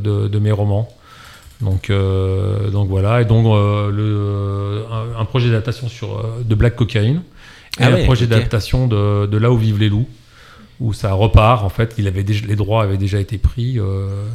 [0.00, 0.86] de, de mes romans.
[1.60, 6.54] Donc, euh, donc voilà, et donc euh, le, un, un projet d'adaptation sur euh, de
[6.54, 7.22] Black Cocaine
[7.78, 10.08] et Ah un ouais, projet d'adaptation de, de Là où vivent les loups,
[10.80, 11.64] où ça repart.
[11.64, 14.26] En fait, il avait déjà, les droits avaient déjà été pris euh,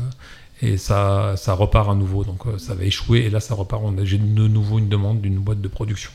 [0.61, 2.23] et ça, ça repart à nouveau.
[2.23, 3.83] Donc euh, ça avait échoué et là ça repart.
[4.03, 6.11] J'ai de nouveau une demande d'une boîte de production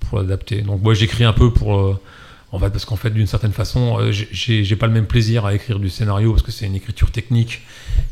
[0.00, 0.62] pour l'adapter.
[0.62, 1.98] Donc moi j'écris un peu pour.
[2.50, 5.54] En fait, parce qu'en fait, d'une certaine façon, euh, j'ai- pas le même plaisir à
[5.54, 7.60] écrire du scénario parce que c'est une écriture technique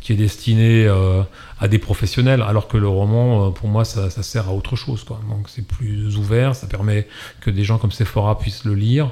[0.01, 1.22] qui est destinée euh,
[1.59, 4.76] à des professionnels, alors que le roman, euh, pour moi, ça, ça sert à autre
[4.76, 5.05] chose.
[5.05, 5.20] Quoi.
[5.30, 7.09] Donc c'est plus ouvert, ça permet
[7.41, 9.11] que des gens comme Sephora puissent le lire.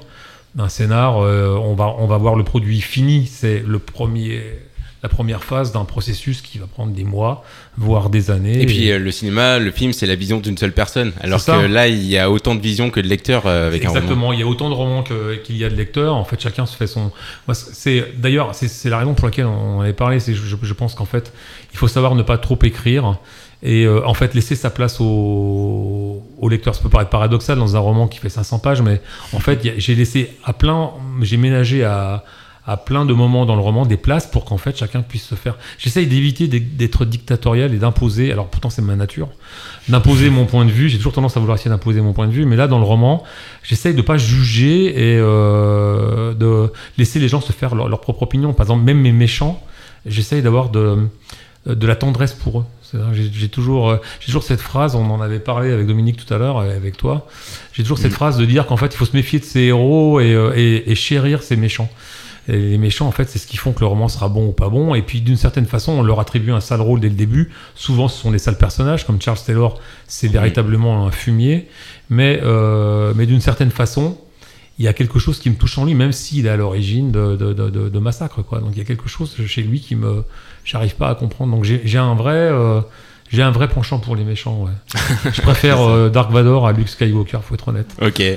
[0.59, 4.41] Un scénar, on, va, on va voir le produit fini, c'est le premier,
[5.05, 7.45] la première phase d'un processus qui va prendre des mois,
[7.77, 8.63] voire des années.
[8.63, 11.13] Et puis euh, le cinéma, le film, c'est la vision d'une seule personne.
[11.21, 13.89] Alors que là, il y a autant de visions que de lecteurs euh, avec un
[13.89, 14.01] roman.
[14.01, 16.15] Exactement, il y a autant de romans qu'il y a de lecteurs.
[16.15, 17.13] En fait, chacun se fait son.
[17.53, 20.21] C'est d'ailleurs c'est la raison pour laquelle on avait parlé.
[20.21, 21.35] C'est je, je pense qu'en fait,
[21.75, 23.19] il faut savoir ne pas trop écrire
[23.63, 26.75] et euh, en fait laisser sa place au, au lecteur.
[26.75, 29.03] Ça peut paraître paradoxal dans un roman qui fait 500 pages, mais
[29.35, 32.25] en fait, j'ai laissé à plein, j'ai ménagé à
[32.67, 35.35] à plein de moments dans le roman des places pour qu'en fait chacun puisse se
[35.35, 35.57] faire.
[35.79, 38.33] J'essaye d'éviter d'être- dictatorial et d'imposer.
[38.33, 39.29] Alors pourtant c'est ma nature
[39.89, 40.89] d'imposer mon point de vue.
[40.89, 42.85] J'ai toujours tendance à vouloir essayer d'imposer mon point de vue, mais là dans le
[42.85, 43.23] roman,
[43.63, 48.23] j'essaye de pas juger et euh, de laisser les gens se faire leur, leur propre
[48.23, 48.53] opinion.
[48.55, 49.63] Par exemple, même mes méchants,
[50.07, 51.09] j'essaye d'avoir de
[51.67, 52.65] de la tendresse pour eux.
[53.15, 56.63] J'ai toujours, euh, toujours cette phrase, on en avait parlé avec Dominique tout à l'heure,
[56.63, 57.27] et avec toi.
[57.73, 60.21] J'ai toujours cette phrase de dire qu'en fait, il faut se méfier de ses héros
[60.21, 61.89] et, euh, et- et chérir ses méchants.
[62.49, 64.53] Et les méchants, en fait, c'est ce qui font que le roman sera bon ou
[64.53, 64.95] pas bon.
[64.95, 67.51] Et puis, d'une certaine façon, on leur attribue un sale rôle dès le début.
[67.75, 71.69] Souvent, ce sont des sales personnages, comme Charles Taylor, c'est véritablement un fumier.
[72.11, 74.19] Mais, euh, mais d'une certaine façon,
[74.79, 77.13] il y a quelque chose qui me touche en lui, même s'il est à l'origine
[77.13, 78.43] de, de, de, de- de massacres.
[78.45, 78.59] Quoi.
[78.61, 80.25] Donc, il y a quelque chose chez lui qui me,
[80.65, 81.55] j'arrive pas à comprendre.
[81.55, 82.81] Donc, j'ai j'ai un vrai, euh,
[83.35, 84.65] j'ai un vrai penchant pour les méchants.
[84.65, 85.01] Ouais.
[85.33, 87.89] Je préfère euh, Dark Vador à Luke Skywalker, faut être honnête.
[88.01, 88.23] Ok.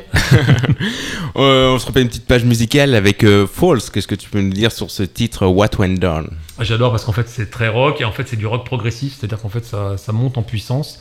[1.35, 3.91] Euh, on se refait une petite page musicale avec euh, False.
[3.91, 6.29] Qu'est-ce que tu peux nous dire sur ce titre What Went Down?
[6.57, 9.15] Ah, J'adore parce qu'en fait c'est très rock et en fait c'est du rock progressif,
[9.15, 10.99] c'est-à-dire qu'en fait ça, ça monte en puissance.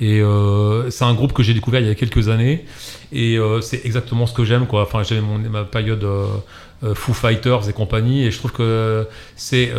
[0.00, 2.64] Et euh, c'est un groupe que j'ai découvert il y a quelques années
[3.12, 4.82] et euh, c'est exactement ce que j'aime quoi.
[4.82, 9.72] Enfin mon ma période euh, Foo Fighters et compagnie et je trouve que c'est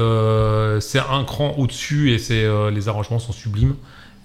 [0.82, 3.76] c'est un cran au-dessus et c'est les arrangements sont sublimes.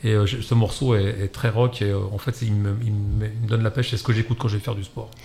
[0.02, 3.26] Et ce morceau est, est très rock et en fait c'est- il me, il me-
[3.26, 3.90] il me donne la pêche.
[3.90, 5.10] C'est ce que j'écoute quand je vais faire du sport.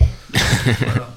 [0.80, 1.10] Voilà.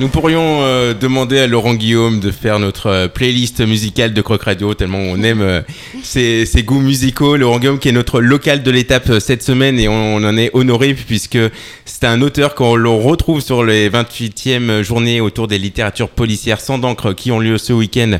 [0.00, 4.44] Nous pourrions euh, demander à Laurent Guillaume de faire notre euh, playlist musicale de Croc
[4.44, 5.60] Radio, tellement on aime euh,
[6.04, 7.36] ses, ses goûts musicaux.
[7.36, 10.36] Laurent Guillaume qui est notre local de l'étape euh, cette semaine et on, on en
[10.36, 11.38] est honoré puisque
[11.84, 16.78] c'est un auteur qu'on l'on retrouve sur les 28e journées autour des littératures policières sans
[16.78, 18.18] d'encre qui ont lieu ce week-end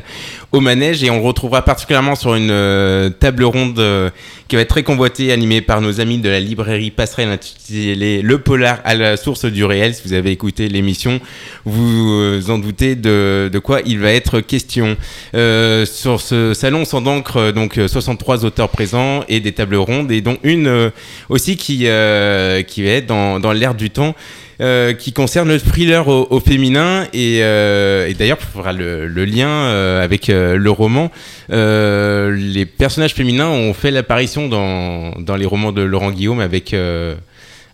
[0.51, 4.09] au manège et on le retrouvera particulièrement sur une euh, table ronde euh,
[4.47, 8.39] qui va être très convoitée animée par nos amis de la librairie Passerelle intitulée Le
[8.39, 9.93] Polar à la source du réel.
[9.93, 11.19] Si vous avez écouté l'émission,
[11.65, 14.97] vous euh, en doutez de, de quoi il va être question.
[15.35, 20.11] Euh, sur ce salon sans d'encre, donc euh, 63 auteurs présents et des tables rondes
[20.11, 20.91] et dont une
[21.29, 24.15] aussi qui, qui va être dans, dans l'air du temps.
[24.61, 29.07] Euh, qui concerne le thriller au, au féminin et, euh, et d'ailleurs il faudra le,
[29.07, 31.11] le lien euh, avec le roman.
[31.49, 36.75] Les personnages féminins ont fait l'apparition dans, dans les romans de Laurent Guillaume avec,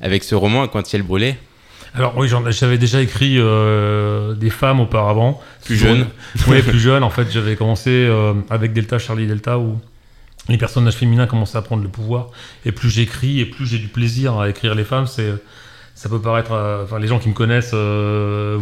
[0.02, 1.36] avec ce roman à Cointiel Brûlé.
[1.98, 5.42] Alors oui, j'avais déjà écrit euh, des femmes auparavant.
[5.64, 6.08] Plus jeunes.
[6.48, 7.04] Oui, plus jeunes.
[7.04, 9.78] En fait, j'avais commencé euh, avec Delta, Charlie Delta, où
[10.50, 12.32] les personnages féminins commençaient à prendre le pouvoir.
[12.66, 15.08] Et plus j'écris, et plus j'ai du plaisir à écrire les femmes.
[15.08, 15.32] C'est,
[15.96, 18.60] ça peut paraître, euh, enfin, les gens qui me connaissent euh,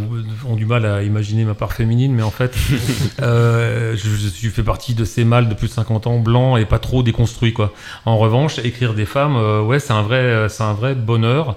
[0.47, 2.55] ont du mal à imaginer ma part féminine, mais en fait,
[3.23, 6.77] euh, je, fait partie de ces mâles de plus de 50 ans, blancs et pas
[6.77, 7.73] trop déconstruits, quoi.
[8.05, 11.55] En revanche, écrire des femmes, ouais, c'est un vrai, c'est un vrai bonheur.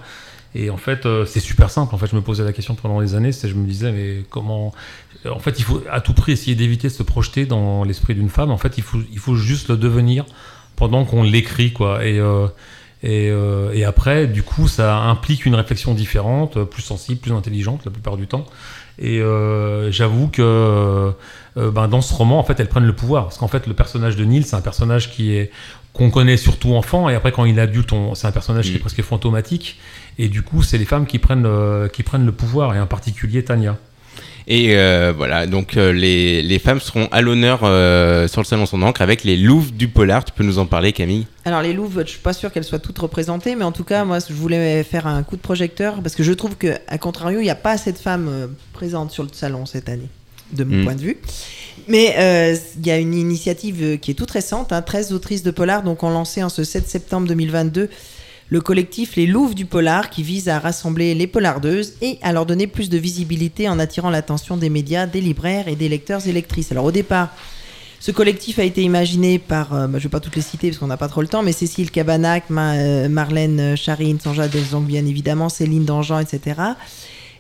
[0.55, 1.95] Et en fait, c'est super simple.
[1.95, 3.33] En fait, je me posais la question pendant des années.
[3.33, 4.73] c'est- Je me disais, mais comment
[5.31, 8.31] En fait, il faut à tout prix essayer d'éviter de se projeter dans l'esprit d'une
[8.31, 8.51] femme.
[8.51, 10.25] En fait, il faut, il faut juste le devenir
[10.77, 12.07] pendant qu'on l'écrit, quoi.
[12.07, 12.19] Et
[13.07, 17.31] et, euh, et après, du coup, ça implique une réflexion différente, euh, plus sensible, plus
[17.31, 18.45] intelligente la plupart du temps.
[18.99, 21.13] Et euh, j'avoue que euh,
[21.57, 23.27] ben, dans ce roman, en fait, elles prennent le pouvoir.
[23.27, 25.53] Parce qu'en fait, le personnage de Neil, c'est un personnage qui est
[25.93, 28.81] qu'on connaît surtout enfant, et après, quand il est adulte, c'est un personnage qui est
[28.81, 29.79] presque fantomatique.
[30.19, 31.49] Et du coup, c'est les femmes qui prennent,
[31.91, 33.79] qui prennent le pouvoir, et en particulier Tania.
[34.49, 38.65] Et euh, voilà, donc euh, les, les femmes seront à l'honneur euh, sur le salon
[38.65, 40.25] sans encre avec les louves du polar.
[40.25, 41.27] Tu peux nous en parler, Camille?
[41.45, 44.05] Alors les louves, je suis pas sûre qu'elles soient toutes représentées, mais en tout cas,
[44.05, 47.41] moi, je voulais faire un coup de projecteur parce que je trouve que, à contrario,
[47.41, 50.09] il n'y a pas assez de femmes présentes sur le salon cette année,
[50.53, 50.85] de mon Mm.
[50.85, 51.19] point de vue.
[51.89, 52.15] Mais
[52.79, 54.73] il y a une initiative qui est toute récente.
[54.73, 57.91] Hein, 13 autrices de polar donc ont lancé en ce 7 septembre 2022
[58.49, 62.47] le collectif Les Louves du Polar qui vise à rassembler les polardeuses et à leur
[62.47, 66.33] donner plus de visibilité en attirant l'attention des médias, des libraires et des lecteurs et
[66.33, 66.71] lectrices.
[66.71, 67.35] Alors au départ,
[67.99, 70.69] ce collectif a été imaginé par, euh, bah, je ne vais pas toutes les citer
[70.69, 74.85] parce qu'on n'a pas trop le temps, mais Cécile Cabanac, euh, Marlène Charine, Sanja Delzong
[74.85, 76.61] bien évidemment, Céline Dangean, etc.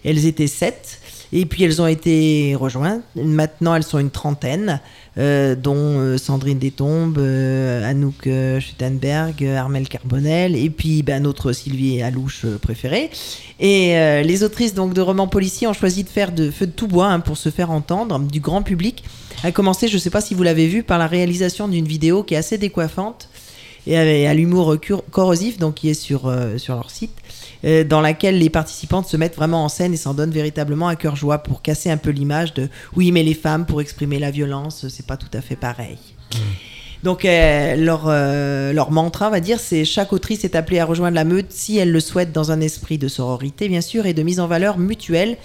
[0.04, 1.00] Elles étaient sept.
[1.32, 3.02] Et puis elles ont été rejointes.
[3.16, 4.80] Maintenant, elles sont une trentaine,
[5.18, 11.52] euh, dont euh, Sandrine Détombe, euh, Anouk euh, Schuttenberg, Armel Carbonel, et puis ben, notre
[11.52, 13.10] Sylvie Alouche préférée.
[13.58, 16.88] Et les autrices donc de romans policiers ont choisi de faire de feu de tout
[16.88, 19.02] bois hein, pour se faire entendre du grand public.
[19.42, 22.22] A commencer, je ne sais pas si vous l'avez vu, par la réalisation d'une vidéo
[22.22, 23.30] qui est assez décoiffante
[23.86, 24.76] et à, à l'humour
[25.10, 27.12] corrosif, donc qui est sur, sur leur site,
[27.66, 30.96] euh, dans laquelle les participantes se mettent vraiment en scène et s'en donnent véritablement à
[30.96, 34.30] cœur joie pour casser un peu l'image de oui, mais les femmes pour exprimer la
[34.30, 35.98] violence, c'est pas tout à fait pareil.
[37.02, 40.84] Donc euh, leur, euh, leur mantra, on va dire, c'est chaque autrice est appelée à
[40.84, 44.14] rejoindre la meute si elle le souhaite dans un esprit de sororité, bien sûr, et
[44.14, 45.36] de mise en valeur mutuelle.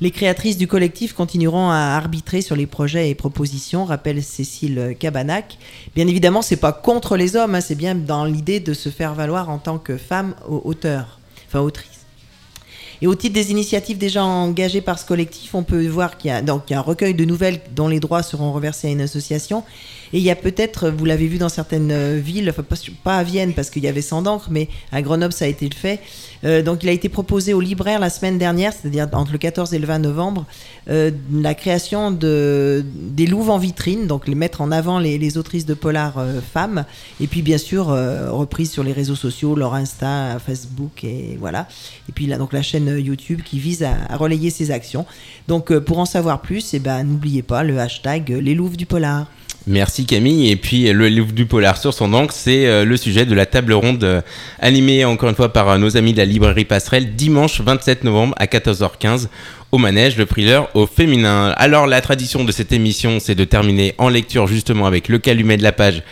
[0.00, 5.58] Les créatrices du collectif continueront à arbitrer sur les projets et propositions, rappelle Cécile Cabanac.
[5.94, 9.14] Bien évidemment, c'est pas contre les hommes, hein, c'est bien dans l'idée de se faire
[9.14, 11.20] valoir en tant que femme au- auteur,
[11.52, 11.88] enfin autrice.
[13.00, 16.32] Et au titre des initiatives déjà engagées par ce collectif, on peut voir qu'il y
[16.32, 19.00] a donc y a un recueil de nouvelles dont les droits seront reversés à une
[19.00, 19.64] association.
[20.12, 22.64] Et il y a peut-être, vous l'avez vu dans certaines euh, villes, enfin,
[23.02, 25.66] pas, à Vienne parce qu'il y avait 100 d'encre, mais à Grenoble ça a été
[25.68, 26.00] le fait.
[26.44, 29.72] Euh, donc il a été proposé aux libraires la semaine dernière, c'est-à-dire entre le 14
[29.72, 30.44] et le 20 novembre,
[30.90, 35.64] euh, la création de, des louves en vitrine, donc les mettre en avant les, autrices
[35.64, 36.84] de polar femmes,
[37.18, 41.68] et puis bien sûr reprise sur les réseaux sociaux, leur Insta, Facebook, et voilà.
[42.08, 45.06] Et puis là, donc la chaîne YouTube qui vise à, relayer ces actions.
[45.48, 49.26] Donc pour en savoir plus, eh ben, n'oubliez pas le hashtag les louves du polar.
[49.68, 50.50] Merci Camille.
[50.50, 53.46] Et puis le livre du polar sur son encre, c'est euh, le sujet de la
[53.46, 54.20] table ronde euh,
[54.58, 58.34] animée encore une fois par euh, nos amis de la librairie Passerelle dimanche 27 novembre
[58.38, 59.28] à 14h15
[59.70, 61.54] au manège, le thriller au féminin.
[61.56, 65.56] Alors la tradition de cette émission, c'est de terminer en lecture justement avec le calumet
[65.56, 66.02] de la page,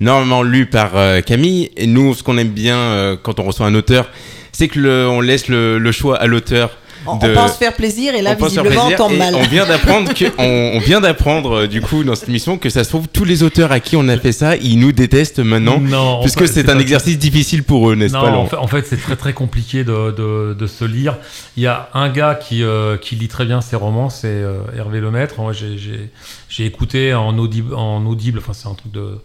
[0.00, 0.92] normalement lu par
[1.24, 1.70] Camille.
[1.76, 4.08] Et nous, ce qu'on aime bien quand on reçoit un auteur,
[4.52, 8.14] c'est que le- on laisse le choix à l'auteur On, on de- pense faire plaisir
[8.14, 9.34] et là, on visiblement, on tombe mal.
[9.34, 12.68] On vient d'apprendre que, on, on vient d'apprendre euh, du coup dans cette émission que
[12.70, 15.38] ça se trouve tous les auteurs à qui on a fait ça, ils nous détestent
[15.38, 18.26] maintenant, Non, en puisque fait, c'est c'est un exercice difficile pour eux, n'est-ce Non, pas
[18.28, 21.16] en Laurent fait, en fait, c'est très très compliqué de, de, de se lire.
[21.56, 24.58] Il y a un gars qui, euh, qui lit très bien ses romans, c'est euh,
[24.76, 25.34] Hervé Lemaître.
[25.40, 26.10] Moi, j'ai- j'ai
[26.48, 29.18] j'ai écouté en audible, en audible, enfin c'est un truc de,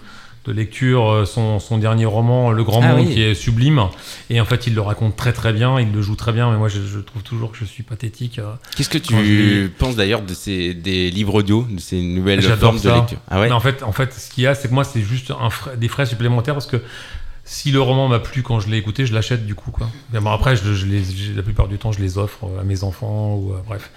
[0.46, 3.14] de lecture, euh, son, son dernier roman, Le Grand Ah Monde, oui.
[3.14, 3.82] qui est sublime.
[4.30, 6.58] Et en fait, il le raconte très très bien, il le joue très bien, mais
[6.58, 8.40] moi, je, je trouve toujours que je suis pathétique.
[8.40, 12.76] euh, Qu'est-ce que tu penses d'ailleurs de ces des livres audio, de ces nouvelles J'adore
[12.78, 13.52] formes de lecture Ah ouais.
[13.52, 15.78] En fait, en fait, ce qu'il y a, c'est que moi, c'est juste un frais-
[15.78, 16.82] des frais supplémentaires parce que
[17.46, 19.72] si le roman m'a plu quand je l'ai écouté, je l'achète du coup.
[19.72, 19.88] Quoi.
[20.14, 22.64] Bon, après, je, je les, j'ai- la plupart du temps, je les offre euh, à
[22.64, 23.92] mes enfants ou euh, bref.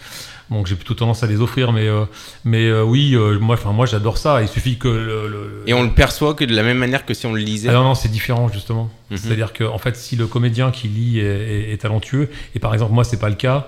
[0.50, 2.04] Donc j'ai plutôt tendance à les offrir, mais euh,
[2.44, 4.42] mais euh, oui, euh, moi, enfin moi, j'adore ça.
[4.42, 7.14] Il suffit que le, le- Et on le perçoit que de la même manière que
[7.14, 7.68] si on le lisait.
[7.68, 8.88] ah non, non, c'est différent justement.
[9.10, 9.16] Mhm.
[9.16, 12.72] C'est-à-dire que en fait, si le comédien qui lit est, est- est talentueux, et par
[12.74, 13.66] exemple moi c'est pas le cas,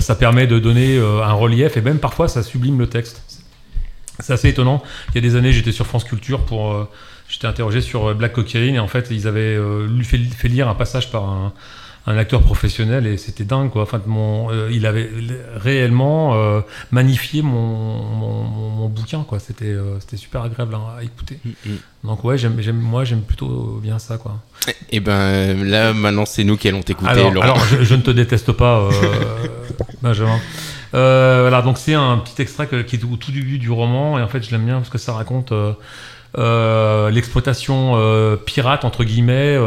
[0.00, 3.22] ça permet de donner un relief et même parfois ça sublime le texte.
[4.20, 4.82] C'est assez étonnant.
[5.10, 6.88] Il y a des années, j'étais sur France Culture pour,
[7.28, 10.74] j'étais interrogé sur Black Cocaine et en fait ils avaient lui fait, fait lire un
[10.74, 11.52] passage par un,
[12.08, 13.82] un acteur professionnel et c'était dingue quoi.
[13.82, 15.10] Enfin, mon, euh, il avait
[15.56, 16.60] réellement euh,
[16.92, 19.40] magnifié mon, mon, mon- mon bouquin quoi.
[19.40, 21.38] C'était euh, c'était super agréable à, à écouter.
[22.04, 24.36] Donc ouais, j'aime, j'aime, moi j'aime plutôt bien ça quoi.
[24.90, 27.44] Et ben là maintenant c'est nous qui allons t'écouter, Alors, Laurent.
[27.44, 28.88] alors, je, je ne te déteste pas,
[30.02, 30.38] Benjamin.
[30.92, 34.22] Voilà, donc c'est un petit extrait que- qui est au tout début du roman, et
[34.22, 35.52] en fait je l'aime bien parce que ça raconte
[37.10, 39.58] l'exploitation pirate, entre guillemets,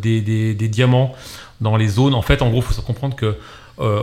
[0.00, 1.14] des, des- des diamants
[1.60, 2.14] dans les zones.
[2.14, 3.36] En fait, en gros, il faut comprendre que
[3.80, 4.02] euh,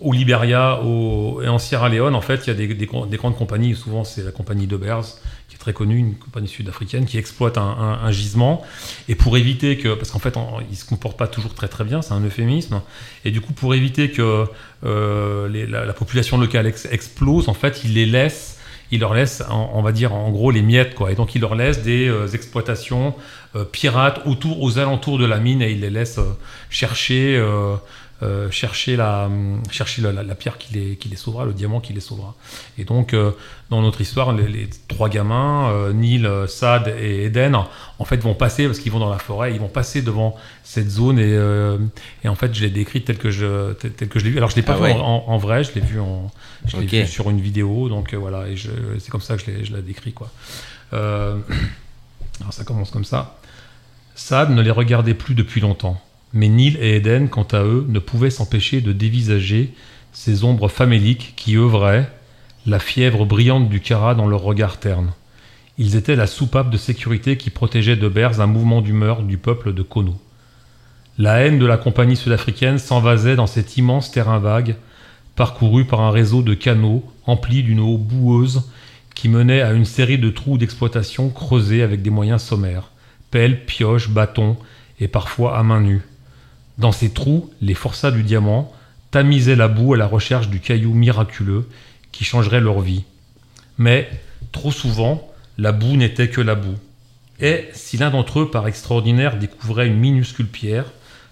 [0.00, 3.16] au, Liberia au, et en Sierra Leone, en fait, il y a des, des, des
[3.16, 5.06] grandes compagnies, souvent c'est la compagnie de Bears,
[5.48, 8.62] qui est très connue, une compagnie sud-africaine, qui exploite un, gisement.
[9.08, 10.34] Et pour éviter que, parce qu'en fait,
[10.70, 12.80] ils se comportent pas toujours très très bien, c'est un euphémisme.
[13.24, 14.44] Et du coup, pour éviter que
[14.84, 18.58] euh, la, la population locale ex- explose, en fait, ils les laissent,
[18.90, 21.10] ils leur laissent, en- on va dire, en gros, les miettes, quoi.
[21.12, 23.14] Et donc, ils leur laissent des euh, exploitations
[23.56, 26.36] euh, pirates autour, aux alentours de la mine, et ils les laissent euh,
[26.70, 27.42] chercher.
[28.24, 31.44] Euh, euh, chercher la, hum, chercher la, la- la pierre qui les, qui les sauvera,
[31.44, 32.34] le diamant qui les sauvera.
[32.78, 33.30] Et donc, euh,
[33.70, 37.56] dans notre histoire, les, les trois gamins, euh, Neil, euh, Sad et Eden,
[37.98, 40.88] en fait, vont passer, parce qu'ils vont dans la forêt, ils vont passer devant cette
[40.90, 41.78] zone, et, euh,
[42.24, 44.38] et en fait, je l'ai décrite telle que je, telle, telle que je l'ai vu.
[44.38, 44.92] Alors, je l'ai pas Ah vu ouais.
[44.92, 46.30] en, en vrai, je l'ai vu, en,
[46.66, 46.90] je l'ai Ok.
[46.92, 48.56] vu sur une vidéo, donc euh, voilà, et
[48.98, 50.30] c'est comme ça que je l'ai, je l'ai décrit, quoi.
[50.92, 51.36] Euh,
[52.40, 53.36] alors, ça commence comme ça.
[54.16, 56.00] Sad ne les regardait plus depuis longtemps,
[56.34, 59.72] mais Neil et Eden, quant à eux, ne pouvaient s'empêcher de dévisager
[60.12, 62.10] ces ombres faméliques qui œuvraient,
[62.66, 65.12] la fièvre brillante du Kara dans leur regard terne.
[65.78, 69.72] Ils étaient la soupape de sécurité qui protégeait de Beers un mouvement d'humeur du peuple
[69.72, 70.14] de Kono.
[71.18, 74.76] La haine de la compagnie sud-africaine s'envasait dans cet immense terrain vague,
[75.36, 78.70] parcouru par un réseau de canaux emplis d'une eau boueuse
[79.14, 82.90] qui menait à une série de trous d'exploitation creusés avec des moyens sommaires
[83.34, 84.56] pelles, pioches, bâtons
[85.00, 86.02] et parfois à main nue.
[86.78, 88.72] Dans ces trous, les forçats du diamant
[89.10, 91.68] tamisaient la boue à la recherche du caillou miraculeux
[92.10, 93.04] qui changerait leur vie.
[93.78, 94.10] Mais,
[94.52, 96.78] trop souvent, la boue n'était que la boue.
[97.40, 100.86] Et si l'un d'entre eux, par extraordinaire, découvrait une minuscule pierre,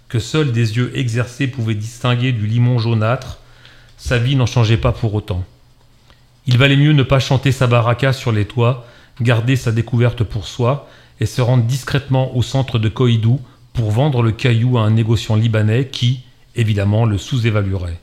[0.08, 3.38] que seuls des yeux exercés pouvaient distinguer du limon jaunâtre,
[3.96, 5.44] sa vie n'en changeait pas pour autant.
[6.46, 8.86] Il valait mieux ne pas chanter sa baraka sur les toits,
[9.20, 10.88] garder sa découverte pour soi,
[11.20, 13.40] et se rendre discrètement au centre de Koidou
[13.72, 16.20] pour vendre le caillou à un négociant libanais qui,
[16.56, 17.98] évidemment, le sous-évaluerait.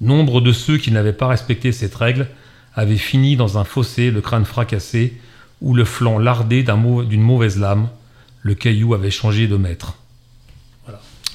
[0.00, 2.28] Nombre de ceux qui n'avaient pas respecté cette règle
[2.74, 5.14] avaient fini dans un fossé, le crâne fracassé,
[5.62, 7.88] ou le flanc lardé d'une mauvaise lame.
[8.42, 9.96] Le caillou avait changé de maître.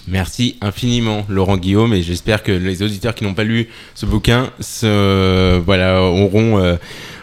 [0.08, 4.52] Merci infiniment Laurent Guillaume et j'espère que les auditeurs qui n'ont pas lu ce bouquin
[5.64, 6.78] voilà, auront euh,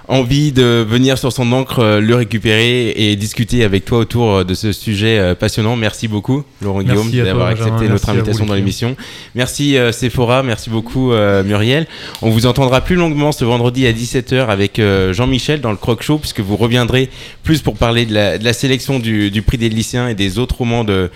[0.09, 4.45] envie de venir sur son encre euh, le récupérer et discuter avec toi autour euh,
[4.45, 5.77] de ce sujet euh, passionnant.
[5.77, 8.97] Merci beaucoup Laurent Merci Guillaume d'avoir accepté notre vous, invitation dans l'émission.
[9.35, 11.87] Merci euh, Sephora, merci beaucoup euh, Muriel.
[12.23, 16.03] On vous entendra plus longuement ce vendredi à 17h avec euh, Jean-Michel dans le Croc
[16.03, 17.11] Show puisque vous reviendrez
[17.43, 20.39] plus pour parler de la, de la sélection du, du prix des lycéens et des
[20.39, 21.11] autres romans de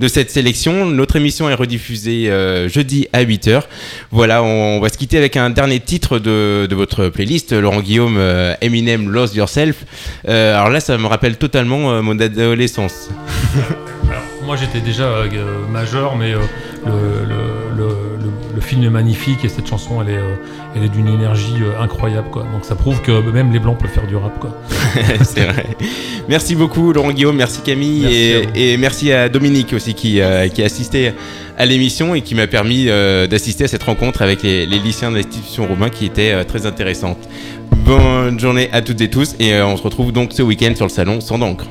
[0.00, 0.86] de cette sélection.
[0.86, 3.62] Notre émission est rediffusée euh, jeudi à 8h.
[4.10, 8.54] Voilà, on, va se quitter avec un dernier titre de, votre playlist, Laurent Guillaume, euh,
[8.60, 9.84] Eminem, Lost Yourself.
[10.28, 13.08] Euh, alors là, ça me rappelle totalement mon adolescence.
[14.08, 15.24] Alors, moi j'étais déjà
[15.68, 17.55] majeur, mais le
[18.66, 20.34] film est magnifique et cette chanson, elle est, euh,
[20.74, 22.42] elle est d'une énergie euh, incroyable, quoi.
[22.52, 24.50] Donc ça prouve que même les blancs peuvent faire du rap, quoi.
[25.22, 25.66] c'est vrai.
[26.28, 30.62] Merci beaucoup Laurent Guillaume, merci Camille Merci et, merci à Dominique aussi qui, euh, qui
[30.62, 31.12] a assisté
[31.56, 35.10] à l'émission et qui m'a permis euh, d'assister à cette rencontre avec les, les lycéens
[35.10, 37.18] de l'institution Romain qui était euh, très intéressante.
[37.84, 40.86] Bonne journée à toutes et tous et euh, on se retrouve donc ce week-end sur
[40.86, 41.66] le salon sans d'encre.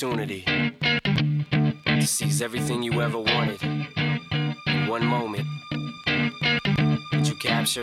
[0.00, 0.44] Opportunity
[1.84, 5.44] to seize everything you ever wanted in one moment,
[7.10, 7.82] did you capture